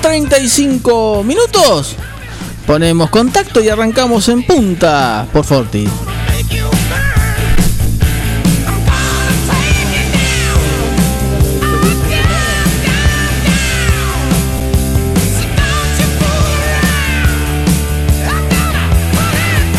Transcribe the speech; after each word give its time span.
35 0.00 1.22
minutos. 1.24 1.96
Ponemos 2.66 3.10
contacto 3.10 3.60
y 3.60 3.68
arrancamos 3.68 4.28
en 4.28 4.42
punta 4.44 5.26
por 5.32 5.44
Forti. 5.44 5.86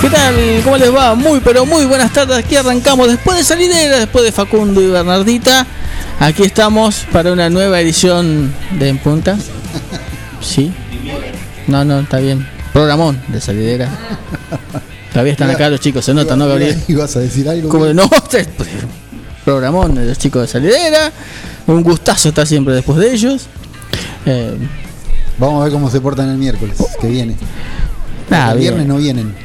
¿Qué 0.02 0.09
tal? 0.09 0.36
¿Cómo 0.64 0.78
les 0.78 0.94
va? 0.94 1.16
Muy 1.16 1.39
pero 1.39 1.66
muy 1.66 1.86
buenas 1.86 2.14
tardes. 2.14 2.38
Aquí 2.38 2.55
arrancamos 2.55 3.08
después 3.08 3.38
de 3.38 3.44
salidera, 3.44 4.00
después 4.00 4.23
de 4.23 4.31
Facundo 4.31 4.81
y 4.81 4.88
Bernardita. 4.88 5.66
Aquí 6.20 6.44
estamos 6.44 7.05
para 7.11 7.33
una 7.33 7.50
nueva 7.50 7.81
edición 7.81 8.53
de 8.78 8.89
En 8.89 8.98
Punta. 9.00 9.38
Sí. 10.44 10.72
No, 11.67 11.83
no, 11.86 11.99
está 12.02 12.19
bien. 12.19 12.47
Programón 12.73 13.22
de 13.27 13.39
salidera. 13.39 13.89
Todavía 15.11 15.33
están 15.33 15.49
acá 15.49 15.69
los 15.69 15.80
chicos, 15.80 16.03
se 16.03 16.13
nota, 16.13 16.36
¿no, 16.36 16.47
Gabriel? 16.47 16.81
¿Ibas 16.88 17.16
a 17.16 17.19
decir 17.19 17.47
algo? 17.47 17.69
Como 17.69 17.86
no, 17.94 18.09
programón 19.45 19.95
de 19.95 20.05
los 20.05 20.17
chicos 20.17 20.41
de 20.41 20.47
salidera. 20.47 21.11
Un 21.67 21.83
gustazo 21.83 22.30
estar 22.30 22.47
siempre 22.47 22.73
después 22.73 22.97
de 22.97 23.14
ellos. 23.14 23.47
Eh, 24.25 24.58
Vamos 25.38 25.61
a 25.61 25.64
ver 25.66 25.73
cómo 25.73 25.89
se 25.89 25.99
portan 25.99 26.30
el 26.30 26.38
miércoles 26.38 26.77
que 26.99 27.08
viene. 27.08 27.36
el 28.30 28.59
viernes 28.59 28.88
no 28.88 28.97
vienen. 28.97 29.36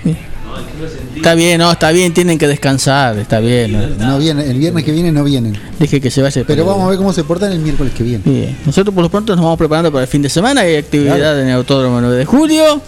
Está 1.17 1.35
bien, 1.35 1.59
no, 1.59 1.71
está 1.71 1.91
bien, 1.91 2.15
tienen 2.15 2.39
que 2.39 2.47
descansar, 2.47 3.19
está 3.19 3.41
bien. 3.41 3.99
No, 3.99 4.19
vienen, 4.19 4.49
el 4.49 4.59
viernes 4.59 4.85
que 4.85 4.93
viene 4.93 5.13
no 5.13 5.25
vienen. 5.25 5.59
Dije 5.79 6.01
que 6.01 6.11
se 6.11 6.23
vaya. 6.23 6.45
Pero 6.47 6.65
vamos 6.65 6.85
a 6.87 6.89
ver 6.91 6.99
cómo 6.99 7.13
se 7.13 7.25
portan 7.25 7.53
el 7.53 7.59
miércoles 7.59 7.93
que 7.93 8.05
viene. 8.05 8.23
Bien. 8.25 8.57
Nosotros 8.65 8.95
por 8.95 9.03
lo 9.03 9.11
pronto 9.11 9.35
nos 9.35 9.45
vamos 9.45 9.59
preparando 9.59 9.91
para 9.91 10.03
el 10.03 10.09
fin 10.09 10.23
de 10.23 10.29
semana, 10.29 10.63
hay 10.63 10.77
actividad 10.77 11.41
en 11.41 11.49
el 11.49 11.55
Autódromo 11.55 12.01
9 12.01 12.17
de 12.17 12.25
julio. 12.25 12.81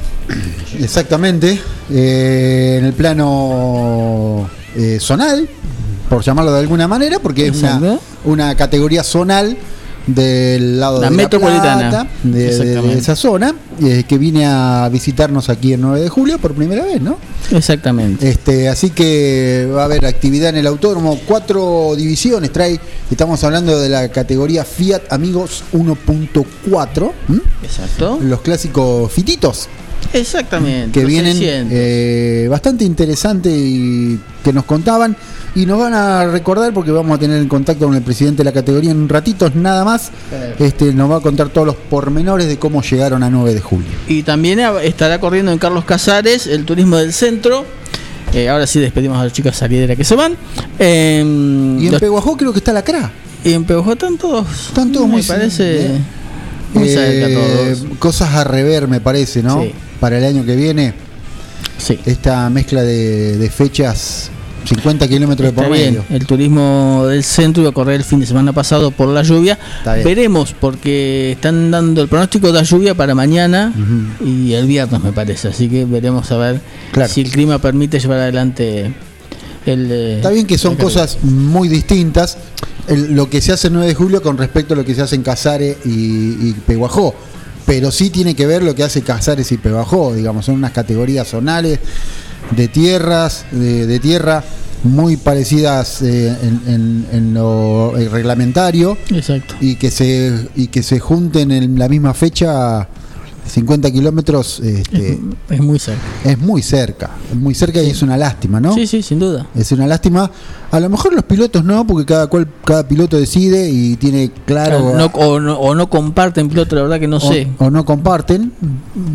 Exactamente, 0.78 1.60
eh, 1.90 2.76
en 2.78 2.84
el 2.84 2.92
plano 2.92 4.48
eh, 4.76 4.98
zonal, 5.00 5.48
por 6.08 6.22
llamarlo 6.22 6.52
de 6.52 6.60
alguna 6.60 6.86
manera, 6.86 7.18
porque 7.18 7.48
es 7.48 7.58
una, 7.58 7.98
una 8.24 8.54
categoría 8.54 9.02
zonal 9.02 9.56
del 10.14 10.80
lado 10.80 11.00
de 11.00 11.10
metropolitana 11.10 11.90
la 11.90 12.06
de, 12.22 12.98
esa 12.98 13.16
zona, 13.16 13.54
eh, 13.82 14.04
que 14.06 14.18
viene 14.18 14.46
a 14.46 14.88
visitarnos 14.90 15.48
aquí 15.48 15.72
el 15.72 15.80
9 15.80 16.00
de 16.00 16.08
julio 16.08 16.38
por 16.38 16.54
primera 16.54 16.84
vez, 16.84 17.00
¿no? 17.00 17.18
Exactamente. 17.50 18.28
Este, 18.28 18.68
así 18.68 18.90
que 18.90 19.68
va 19.74 19.82
a 19.82 19.84
haber 19.86 20.06
actividad 20.06 20.50
en 20.50 20.56
el 20.56 20.66
autódromo, 20.66 21.18
cuatro 21.26 21.94
divisiones 21.96 22.52
trae, 22.52 22.80
estamos 23.10 23.42
hablando 23.44 23.78
de 23.78 23.88
la 23.88 24.08
categoría 24.10 24.64
Fiat 24.64 25.12
Amigos 25.12 25.64
1.4, 25.72 27.12
Exacto. 27.62 28.18
Los 28.22 28.40
clásicos 28.40 29.10
fititos. 29.12 29.68
Exactamente. 30.12 30.98
Que 30.98 31.06
vienen 31.06 31.38
eh, 31.40 32.46
bastante 32.50 32.84
interesante 32.84 33.50
y 33.50 34.18
que 34.42 34.52
nos 34.52 34.64
contaban 34.64 35.16
y 35.54 35.66
nos 35.66 35.78
van 35.78 35.94
a 35.94 36.26
recordar 36.26 36.72
porque 36.72 36.90
vamos 36.90 37.16
a 37.16 37.18
tener 37.18 37.38
en 37.38 37.48
contacto 37.48 37.86
con 37.86 37.96
el 37.96 38.02
presidente 38.02 38.38
de 38.38 38.44
la 38.44 38.52
categoría 38.52 38.90
en 38.92 38.98
un 38.98 39.08
ratito 39.08 39.50
nada 39.54 39.84
más. 39.84 40.10
Este 40.58 40.92
nos 40.92 41.10
va 41.10 41.16
a 41.16 41.20
contar 41.20 41.48
todos 41.48 41.66
los 41.66 41.76
pormenores 41.76 42.46
de 42.46 42.58
cómo 42.58 42.82
llegaron 42.82 43.22
a 43.22 43.30
9 43.30 43.54
de 43.54 43.60
julio. 43.60 43.88
Y 44.06 44.22
también 44.22 44.60
estará 44.82 45.18
corriendo 45.20 45.52
en 45.52 45.58
Carlos 45.58 45.84
Casares 45.84 46.46
el 46.46 46.64
turismo 46.64 46.96
del 46.96 47.12
centro. 47.12 47.64
Eh, 48.32 48.48
ahora 48.48 48.66
sí 48.66 48.78
despedimos 48.78 49.18
a 49.18 49.24
los 49.24 49.32
chicos 49.32 49.56
salidera 49.56 49.96
que 49.96 50.04
se 50.04 50.14
van. 50.14 50.36
Em, 50.78 51.80
y 51.80 51.88
en 51.88 51.98
Peguajó 51.98 52.36
creo 52.36 52.52
que 52.52 52.58
está 52.58 52.72
la 52.72 52.82
CRA. 52.82 53.10
Y 53.44 53.52
en 53.52 53.64
Peguajó 53.64 53.92
están 53.92 54.18
todos. 54.18 54.46
Están 54.68 54.92
todos 54.92 55.08
muy 55.08 55.22
parece 55.22 55.98
muy 56.74 56.88
cerca 56.88 57.28
eh, 57.28 57.74
todos. 57.76 57.98
Cosas 57.98 58.34
a 58.34 58.44
rever, 58.44 58.86
me 58.86 59.00
parece, 59.00 59.42
¿no? 59.42 59.64
Para 60.00 60.18
el 60.18 60.24
año 60.24 60.44
que 60.44 60.56
viene. 60.56 60.94
Sí. 61.78 61.98
Esta 62.04 62.50
mezcla 62.50 62.82
de, 62.82 63.38
de 63.38 63.50
fechas 63.50 64.30
50 64.64 65.08
kilómetros 65.08 65.48
de 65.48 65.52
por 65.52 65.70
medio. 65.70 66.04
El 66.10 66.26
turismo 66.26 67.06
del 67.06 67.24
centro 67.24 67.62
iba 67.62 67.70
a 67.70 67.74
correr 67.74 67.96
el 67.96 68.04
fin 68.04 68.20
de 68.20 68.26
semana 68.26 68.52
pasado 68.52 68.90
por 68.90 69.08
la 69.08 69.22
lluvia. 69.22 69.58
Veremos, 69.84 70.54
porque 70.58 71.32
están 71.32 71.70
dando 71.70 72.02
el 72.02 72.08
pronóstico 72.08 72.52
de 72.52 72.62
lluvia 72.62 72.94
para 72.94 73.14
mañana 73.14 73.72
y 74.24 74.52
el 74.52 74.66
viernes, 74.66 75.02
me 75.02 75.12
parece. 75.12 75.48
Así 75.48 75.68
que 75.68 75.84
veremos 75.84 76.30
a 76.32 76.36
ver 76.36 76.60
si 77.08 77.22
el 77.22 77.30
clima 77.30 77.58
permite 77.58 77.98
llevar 77.98 78.18
adelante 78.20 78.92
el. 79.66 79.88
Eh, 79.90 80.16
Está 80.16 80.30
bien 80.30 80.46
que 80.46 80.58
son 80.58 80.76
cosas 80.76 81.18
muy 81.22 81.68
distintas. 81.68 82.38
lo 82.88 83.30
que 83.30 83.40
se 83.40 83.52
hace 83.52 83.68
el 83.68 83.74
9 83.74 83.88
de 83.88 83.94
julio 83.94 84.22
con 84.22 84.36
respecto 84.36 84.74
a 84.74 84.76
lo 84.76 84.84
que 84.84 84.94
se 84.94 85.02
hace 85.02 85.16
en 85.16 85.22
Casares 85.22 85.78
y, 85.84 86.52
Peguajó 86.66 87.14
pero 87.70 87.92
sí 87.92 88.10
tiene 88.10 88.34
que 88.34 88.48
ver 88.48 88.64
lo 88.64 88.74
que 88.74 88.82
hace 88.82 89.02
Casares 89.02 89.52
y 89.52 89.56
Peguajó, 89.56 90.12
digamos, 90.12 90.46
son 90.46 90.56
unas 90.56 90.72
categorías 90.72 91.28
zonales 91.28 91.78
de 92.50 92.66
tierras, 92.66 93.46
de, 93.52 94.00
tierra 94.00 94.42
muy 94.82 95.16
parecidas 95.16 96.02
eh, 96.02 96.36
en, 96.66 97.32
lo 97.32 97.92
reglamentario 97.92 98.98
Exacto. 99.10 99.54
y 99.60 99.76
que 99.76 99.92
se 99.92 100.48
y 100.56 100.66
que 100.66 100.82
se 100.82 100.98
junten 100.98 101.52
en 101.52 101.78
la 101.78 101.88
misma 101.88 102.12
fecha 102.12 102.88
50 103.50 103.90
kilómetros 103.90 104.60
este, 104.60 105.18
es, 105.48 105.60
muy 105.60 105.78
cerca. 105.78 106.02
es 106.24 106.38
muy 106.38 106.62
cerca 106.62 107.10
es 107.30 107.36
muy 107.36 107.54
cerca 107.54 107.82
y 107.82 107.90
es 107.90 108.02
una 108.02 108.16
lástima 108.16 108.60
no 108.60 108.74
sí 108.74 108.86
sí 108.86 109.02
sin 109.02 109.18
duda. 109.18 109.46
Es 109.54 109.72
una 109.72 109.86
lástima. 109.86 110.30
A 110.70 110.78
lo 110.78 110.88
mejor 110.88 111.12
los 111.12 111.24
pilotos 111.24 111.64
no 111.64 111.86
porque 111.86 112.06
cada 112.06 112.28
cual 112.28 112.46
cada 112.64 112.86
piloto 112.86 113.16
decide 113.16 113.68
y 113.68 113.96
tiene 113.96 114.30
claro 114.46 114.78
o, 115.14 115.40
no, 115.40 115.54
o 115.58 115.74
no 115.74 115.90
comparten 115.90 116.48
piloto 116.48 116.76
la 116.76 116.82
verdad 116.82 117.00
que 117.00 117.08
no 117.08 117.18
sé. 117.18 117.48
o 117.58 117.70
no 117.70 117.84
comparten 117.84 118.52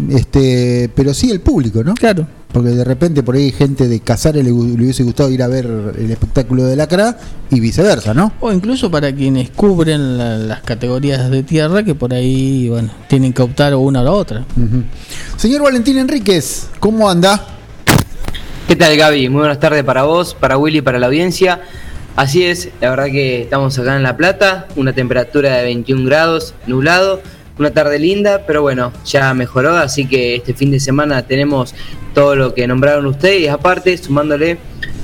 este 0.10 0.92
pero 0.94 1.14
sí 1.14 1.32
el 1.32 1.40
público 1.40 1.84
no 1.84 1.94
claro 1.94 2.28
porque 2.56 2.70
de 2.70 2.86
repente 2.86 3.22
por 3.22 3.36
ahí 3.36 3.52
gente 3.52 3.90
de 3.90 4.00
Casares 4.00 4.42
le, 4.42 4.50
hubiese 4.50 5.04
gustado 5.04 5.30
ir 5.30 5.44
a 5.44 5.48
ver 5.50 5.66
el 5.66 6.10
espectáculo 6.10 6.64
de 6.64 6.78
la 6.78 6.88
CRA 6.88 7.18
y 7.50 7.60
viceversa, 7.60 8.14
¿no? 8.14 8.32
O 8.40 8.50
incluso 8.50 8.90
para 8.90 9.14
quienes 9.14 9.50
cubren 9.50 10.48
las 10.48 10.62
categorías 10.62 11.30
de 11.30 11.44
tierra 11.44 11.84
que 11.84 11.96
por 11.96 12.14
ahí, 12.14 12.70
bueno, 12.70 12.92
tienen 13.10 13.34
que 13.34 13.42
optar 13.42 13.76
una 13.76 14.00
o 14.00 14.04
la 14.06 14.12
otra. 14.14 14.46
Señor 15.36 15.64
Valentín 15.64 15.98
Enríquez, 15.98 16.70
¿cómo 16.80 17.10
anda? 17.10 17.46
¿Qué 18.70 18.78
tal 18.78 18.96
Gaby? 18.96 19.28
Muy 19.28 19.40
buenas 19.40 19.60
tardes 19.60 19.84
para 19.84 20.04
vos, 20.04 20.34
para 20.34 20.58
Willy, 20.58 20.80
para 20.80 20.98
la 20.98 21.08
audiencia. 21.08 21.60
Así 22.16 22.46
es, 22.46 22.70
la 22.80 22.90
verdad 22.90 23.08
que 23.08 23.42
estamos 23.42 23.78
acá 23.78 23.98
en 23.98 24.04
La 24.04 24.16
Plata, 24.16 24.68
una 24.78 24.94
temperatura 24.94 25.58
de 25.58 25.64
21 25.66 26.06
grados, 26.06 26.54
nublado, 26.68 27.22
una 27.58 27.72
tarde 27.72 28.00
linda, 28.00 28.44
pero 28.46 28.62
bueno, 28.62 28.92
ya 29.06 29.34
mejoró, 29.34 29.76
así 29.78 30.06
que 30.08 30.36
este 30.36 30.54
fin 30.54 30.72
de 30.72 30.80
semana 30.80 31.24
tenemos 31.24 31.74
todo 32.14 32.36
lo 32.36 32.54
que 32.54 32.68
nombraron 32.68 33.06
ustedes, 33.06 33.50
aparte 33.50 33.98
sumándole 33.98 34.58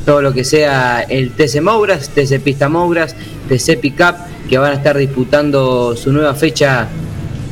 todo 0.06 0.21
lo 0.21 0.33
que 0.33 0.44
sea 0.44 1.01
el 1.01 1.31
TC 1.31 1.62
Mouras, 1.62 2.09
TC 2.09 2.39
Pista 2.42 2.69
Mouras, 2.69 3.15
TC 3.48 3.80
Pickup, 3.80 4.15
que 4.50 4.57
van 4.57 4.71
a 4.71 4.75
estar 4.75 4.98
disputando 4.98 5.95
su 5.95 6.12
nueva 6.12 6.33
fecha 6.33 6.88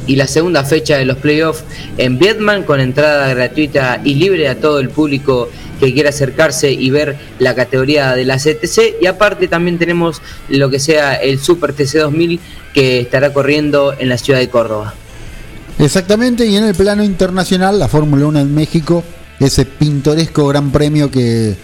y 0.09 0.15
la 0.15 0.25
segunda 0.25 0.63
fecha 0.63 0.97
de 0.97 1.05
los 1.05 1.17
playoffs 1.17 1.63
en 1.99 2.17
Vietnam 2.17 2.63
con 2.63 2.79
entrada 2.79 3.31
gratuita 3.31 4.01
y 4.03 4.15
libre 4.15 4.49
a 4.49 4.59
todo 4.59 4.79
el 4.79 4.89
público 4.89 5.49
que 5.79 5.93
quiera 5.93 6.09
acercarse 6.09 6.71
y 6.71 6.89
ver 6.89 7.15
la 7.37 7.53
categoría 7.53 8.15
de 8.15 8.25
la 8.25 8.37
CTC 8.37 8.95
y 8.99 9.05
aparte 9.05 9.47
también 9.47 9.77
tenemos 9.77 10.19
lo 10.49 10.71
que 10.71 10.79
sea 10.79 11.13
el 11.13 11.39
Super 11.39 11.73
TC 11.73 11.99
2000 11.99 12.39
que 12.73 13.01
estará 13.01 13.31
corriendo 13.31 13.93
en 13.99 14.09
la 14.09 14.17
ciudad 14.17 14.39
de 14.39 14.49
Córdoba. 14.49 14.95
Exactamente, 15.77 16.47
y 16.47 16.55
en 16.55 16.63
el 16.63 16.73
plano 16.73 17.03
internacional 17.03 17.77
la 17.77 17.87
Fórmula 17.87 18.25
1 18.25 18.39
en 18.39 18.55
México 18.55 19.03
ese 19.39 19.65
pintoresco 19.65 20.47
gran 20.47 20.71
premio 20.71 21.11
que, 21.11 21.55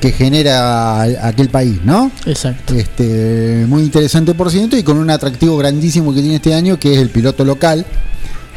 que 0.00 0.12
genera 0.12 1.02
aquel 1.26 1.48
país, 1.50 1.78
¿no? 1.84 2.10
Exacto. 2.26 2.74
Este, 2.74 3.64
muy 3.68 3.82
interesante 3.82 4.34
por 4.34 4.50
ciento 4.50 4.76
y 4.76 4.82
con 4.82 4.96
un 4.96 5.10
atractivo 5.10 5.56
grandísimo 5.58 6.14
que 6.14 6.20
tiene 6.20 6.36
este 6.36 6.54
año, 6.54 6.78
que 6.78 6.94
es 6.94 6.98
el 7.00 7.10
piloto 7.10 7.44
local, 7.44 7.84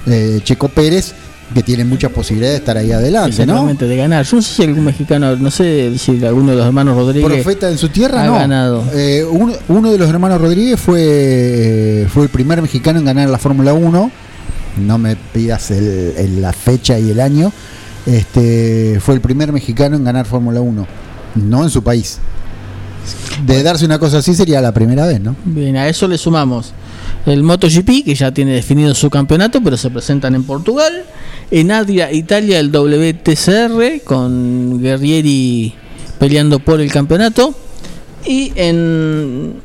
eh, 0.07 0.39
Checo 0.43 0.69
Pérez, 0.69 1.13
que 1.53 1.61
tiene 1.61 1.83
muchas 1.85 2.11
posibilidades 2.11 2.55
de 2.55 2.59
estar 2.59 2.77
ahí 2.77 2.91
adelante, 2.91 3.45
¿no? 3.45 3.53
Exactamente, 3.53 3.85
de 3.87 3.97
ganar. 3.97 4.25
Yo 4.25 4.37
no 4.37 4.41
sé 4.41 4.53
si 4.55 4.63
algún 4.63 4.85
mexicano, 4.85 5.35
no 5.35 5.51
sé 5.51 5.93
si 5.99 6.23
alguno 6.25 6.51
de 6.51 6.57
los 6.57 6.65
hermanos 6.65 6.95
Rodríguez. 6.95 7.29
Profeta 7.29 7.69
en 7.69 7.77
su 7.77 7.89
tierra, 7.89 8.23
ha 8.23 8.25
no. 8.25 8.33
ganado. 8.35 8.83
Eh, 8.93 9.23
uno, 9.29 9.53
uno 9.67 9.91
de 9.91 9.97
los 9.97 10.09
hermanos 10.09 10.39
Rodríguez 10.41 10.79
fue, 10.79 11.01
eh, 11.03 12.07
fue 12.11 12.23
el 12.23 12.29
primer 12.29 12.61
mexicano 12.61 12.99
en 12.99 13.05
ganar 13.05 13.29
la 13.29 13.37
Fórmula 13.37 13.73
1. 13.73 14.11
No 14.77 14.97
me 14.97 15.15
pidas 15.15 15.69
el- 15.71 16.13
el- 16.17 16.41
la 16.41 16.53
fecha 16.53 16.97
y 16.97 17.11
el 17.11 17.19
año. 17.19 17.51
Este, 18.05 18.97
fue 18.99 19.15
el 19.15 19.21
primer 19.21 19.51
mexicano 19.51 19.95
en 19.95 20.03
ganar 20.03 20.25
Fórmula 20.25 20.61
1. 20.61 20.87
No 21.35 21.63
en 21.63 21.69
su 21.69 21.83
país. 21.83 22.19
De 23.45 23.63
darse 23.63 23.85
una 23.85 23.99
cosa 23.99 24.19
así 24.19 24.33
sería 24.33 24.61
la 24.61 24.71
primera 24.71 25.05
vez, 25.05 25.19
¿no? 25.19 25.35
Bien, 25.43 25.75
a 25.75 25.87
eso 25.87 26.07
le 26.07 26.17
sumamos 26.17 26.73
el 27.25 27.43
MotoGP, 27.43 28.05
que 28.05 28.15
ya 28.15 28.31
tiene 28.31 28.53
definido 28.53 28.93
su 28.93 29.09
campeonato, 29.09 29.61
pero 29.63 29.77
se 29.77 29.89
presentan 29.89 30.35
en 30.35 30.43
Portugal. 30.43 31.03
En 31.51 31.71
Adria, 31.71 32.11
Italia, 32.11 32.59
el 32.59 32.71
WTCR, 32.71 34.03
con 34.03 34.81
Guerrieri 34.81 35.73
peleando 36.19 36.59
por 36.59 36.81
el 36.81 36.91
campeonato. 36.91 37.53
Y 38.25 38.51
en, 38.55 39.55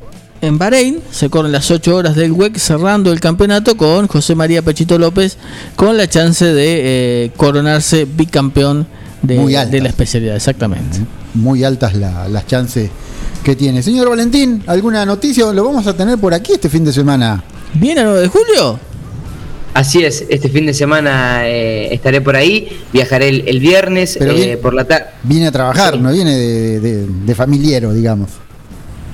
en 0.41 0.59
Bahrein 0.59 1.01
se 1.11 1.31
corren 1.31 1.53
las 1.53 1.71
8 1.71 1.95
horas 1.97 2.17
del 2.17 2.33
WEC 2.33 2.59
cerrando 2.59 3.13
el 3.13 3.21
campeonato 3.21 3.77
con 3.77 4.07
José 4.09 4.35
María 4.35 4.63
Pechito 4.63 4.99
López, 4.99 5.37
con 5.77 5.97
la 5.97 6.09
chance 6.09 6.45
de 6.45 7.25
eh, 7.25 7.31
coronarse 7.37 8.05
bicampeón 8.05 8.87
de, 9.23 9.67
de 9.67 9.81
la 9.81 9.89
especialidad, 9.89 10.37
exactamente. 10.37 10.99
Muy 11.35 11.65
altas 11.65 11.95
la- 11.95 12.29
las 12.29 12.47
chances 12.47 12.91
que 13.45 13.55
tiene. 13.57 13.83
Señor 13.83 14.09
Valentín, 14.09 14.63
¿alguna 14.67 15.05
noticia? 15.07 15.53
Lo 15.53 15.65
vamos 15.65 15.87
a 15.87 15.97
tener 15.97 16.19
por 16.19 16.35
aquí 16.35 16.53
este 16.53 16.69
fin 16.69 16.85
de 16.85 16.93
semana. 16.93 17.43
¿Viene 17.75 18.01
el 18.01 18.07
9 18.07 18.21
de 18.23 18.29
julio? 18.29 18.81
Así 19.75 20.03
es, 20.03 20.25
este 20.29 20.49
fin 20.49 20.67
de 20.67 20.75
semana 20.75 21.47
eh, 21.47 21.95
estaré 21.95 22.21
por 22.21 22.35
ahí, 22.35 22.69
viajaré 22.93 23.29
el, 23.29 23.45
el 23.47 23.61
viernes 23.61 24.17
Pero 24.19 24.33
eh, 24.33 24.57
por 24.61 24.75
la 24.75 24.85
tarde. 24.85 25.05
Viene 25.23 25.47
a 25.49 25.53
trabajar, 25.53 25.95
Sí. 25.95 26.01
no 26.01 26.11
viene 26.13 26.35
de, 26.37 26.81
de- 26.81 27.07
de 27.07 27.35
familiero, 27.35 27.93
digamos. 27.93 28.31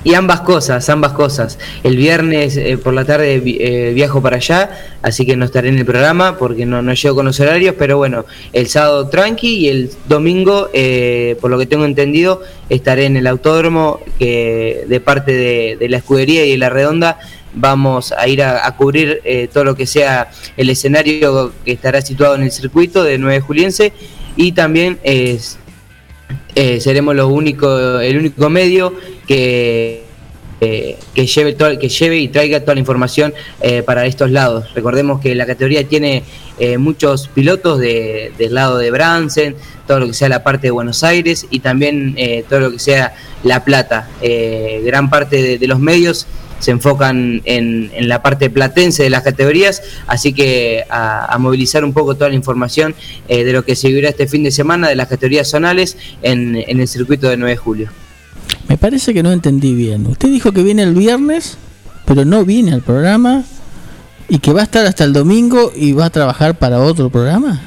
Y 0.05 0.13
ambas 0.13 0.41
cosas, 0.41 0.87
ambas 0.89 1.13
cosas. 1.13 1.57
El 1.83 1.97
viernes 1.97 2.57
eh, 2.57 2.77
por 2.77 2.93
la 2.93 3.05
tarde 3.05 3.41
eh, 3.43 3.91
viajo 3.91 4.21
para 4.21 4.35
allá, 4.35 4.69
así 5.01 5.25
que 5.25 5.35
no 5.35 5.45
estaré 5.45 5.69
en 5.69 5.79
el 5.79 5.85
programa 5.85 6.37
porque 6.37 6.63
no, 6.67 6.83
no 6.83 6.93
llego 6.93 7.15
con 7.15 7.25
los 7.25 7.39
horarios, 7.39 7.73
pero 7.75 7.97
bueno, 7.97 8.23
el 8.53 8.67
sábado 8.67 9.09
tranqui 9.09 9.65
y 9.65 9.69
el 9.69 9.89
domingo, 10.07 10.69
eh, 10.73 11.35
por 11.41 11.49
lo 11.49 11.57
que 11.57 11.65
tengo 11.65 11.85
entendido, 11.85 12.43
estaré 12.69 13.05
en 13.05 13.17
el 13.17 13.25
autódromo 13.25 13.99
que 14.19 14.85
de 14.87 14.99
parte 14.99 15.31
de, 15.33 15.89
la 15.89 15.97
escudería 15.97 16.45
y 16.45 16.51
de 16.51 16.57
la 16.59 16.69
redonda 16.69 17.17
vamos 17.55 18.11
a 18.11 18.27
ir 18.27 18.43
a, 18.43 18.67
a 18.67 18.75
cubrir 18.77 19.21
eh, 19.23 19.49
todo 19.51 19.63
lo 19.63 19.75
que 19.75 19.87
sea 19.87 20.29
el 20.55 20.69
escenario 20.69 21.51
que 21.65 21.71
estará 21.71 21.99
situado 22.01 22.35
en 22.35 22.43
el 22.43 22.51
circuito 22.51 23.03
de 23.03 23.17
9 23.17 23.39
Juliense 23.39 23.91
y 24.35 24.51
también 24.51 24.99
es 25.01 25.57
eh, 26.55 26.79
seremos 26.79 27.15
los 27.15 27.29
único, 27.31 27.99
el 27.99 28.17
único 28.17 28.49
medio 28.49 28.93
que, 29.27 30.03
eh, 30.61 30.97
que, 31.13 31.25
lleve 31.27 31.53
todo- 31.53 31.77
que 31.77 31.89
lleve 31.89 32.17
y 32.17 32.27
traiga 32.29 32.61
toda 32.61 32.75
la 32.75 32.79
información 32.79 33.33
eh, 33.61 33.83
para 33.83 34.05
estos 34.05 34.31
lados. 34.31 34.73
Recordemos 34.73 35.19
que 35.19 35.35
la 35.35 35.45
categoría 35.45 35.85
tiene 35.87 36.23
eh, 36.57 36.77
muchos 36.77 37.27
pilotos 37.27 37.79
de- 37.79 38.31
del 38.37 38.53
lado 38.53 38.77
de 38.77 38.89
Bransen, 38.89 39.55
todo 39.85 39.99
lo 39.99 40.07
que 40.07 40.13
sea 40.13 40.29
la 40.29 40.43
parte 40.43 40.67
de 40.67 40.71
Buenos 40.71 41.03
Aires 41.03 41.45
y 41.49 41.59
también 41.59 42.13
eh, 42.17 42.45
todo 42.49 42.61
lo 42.61 42.71
que 42.71 42.79
sea 42.79 43.13
La 43.43 43.63
Plata. 43.65 44.07
Gran 44.21 45.09
parte 45.09 45.57
de 45.59 45.67
los 45.67 45.79
medios 45.79 46.25
se 46.59 46.71
enfocan 46.71 47.41
en, 47.45 47.91
en 47.93 48.07
la 48.07 48.21
parte 48.21 48.49
platense 48.49 49.03
de 49.03 49.09
las 49.09 49.23
categorías, 49.23 49.81
así 50.07 50.33
que 50.33 50.83
a, 50.89 51.35
movilizar 51.39 51.83
un 51.83 51.93
poco 51.93 52.15
toda 52.15 52.29
la 52.29 52.35
información 52.35 52.95
eh, 53.27 53.43
de 53.43 53.53
lo 53.53 53.63
que 53.63 53.75
se 53.75 53.89
vivirá 53.89 54.09
este 54.09 54.27
fin 54.27 54.43
de 54.43 54.51
semana 54.51 54.87
de 54.87 54.95
las 54.95 55.07
categorías 55.07 55.49
zonales 55.49 55.97
en, 56.21 56.55
en 56.55 56.79
el 56.79 56.87
circuito 56.87 57.27
de 57.29 57.37
9 57.37 57.51
de 57.51 57.57
julio. 57.57 57.89
Me 58.67 58.77
parece 58.77 59.13
que 59.13 59.21
no 59.21 59.31
entendí 59.31 59.73
bien. 59.73 60.07
Usted 60.07 60.29
dijo 60.29 60.51
que 60.51 60.63
viene 60.63 60.83
el 60.83 60.95
viernes, 60.95 61.57
pero 62.05 62.25
no 62.25 62.45
viene 62.45 62.73
al 62.73 62.81
programa 62.81 63.43
y 64.27 64.39
que 64.39 64.53
va 64.53 64.61
a 64.61 64.63
estar 64.63 64.85
hasta 64.85 65.03
el 65.03 65.13
domingo 65.13 65.71
y 65.75 65.91
va 65.93 66.05
a 66.05 66.09
trabajar 66.09 66.57
para 66.57 66.79
otro 66.79 67.09
programa. 67.09 67.61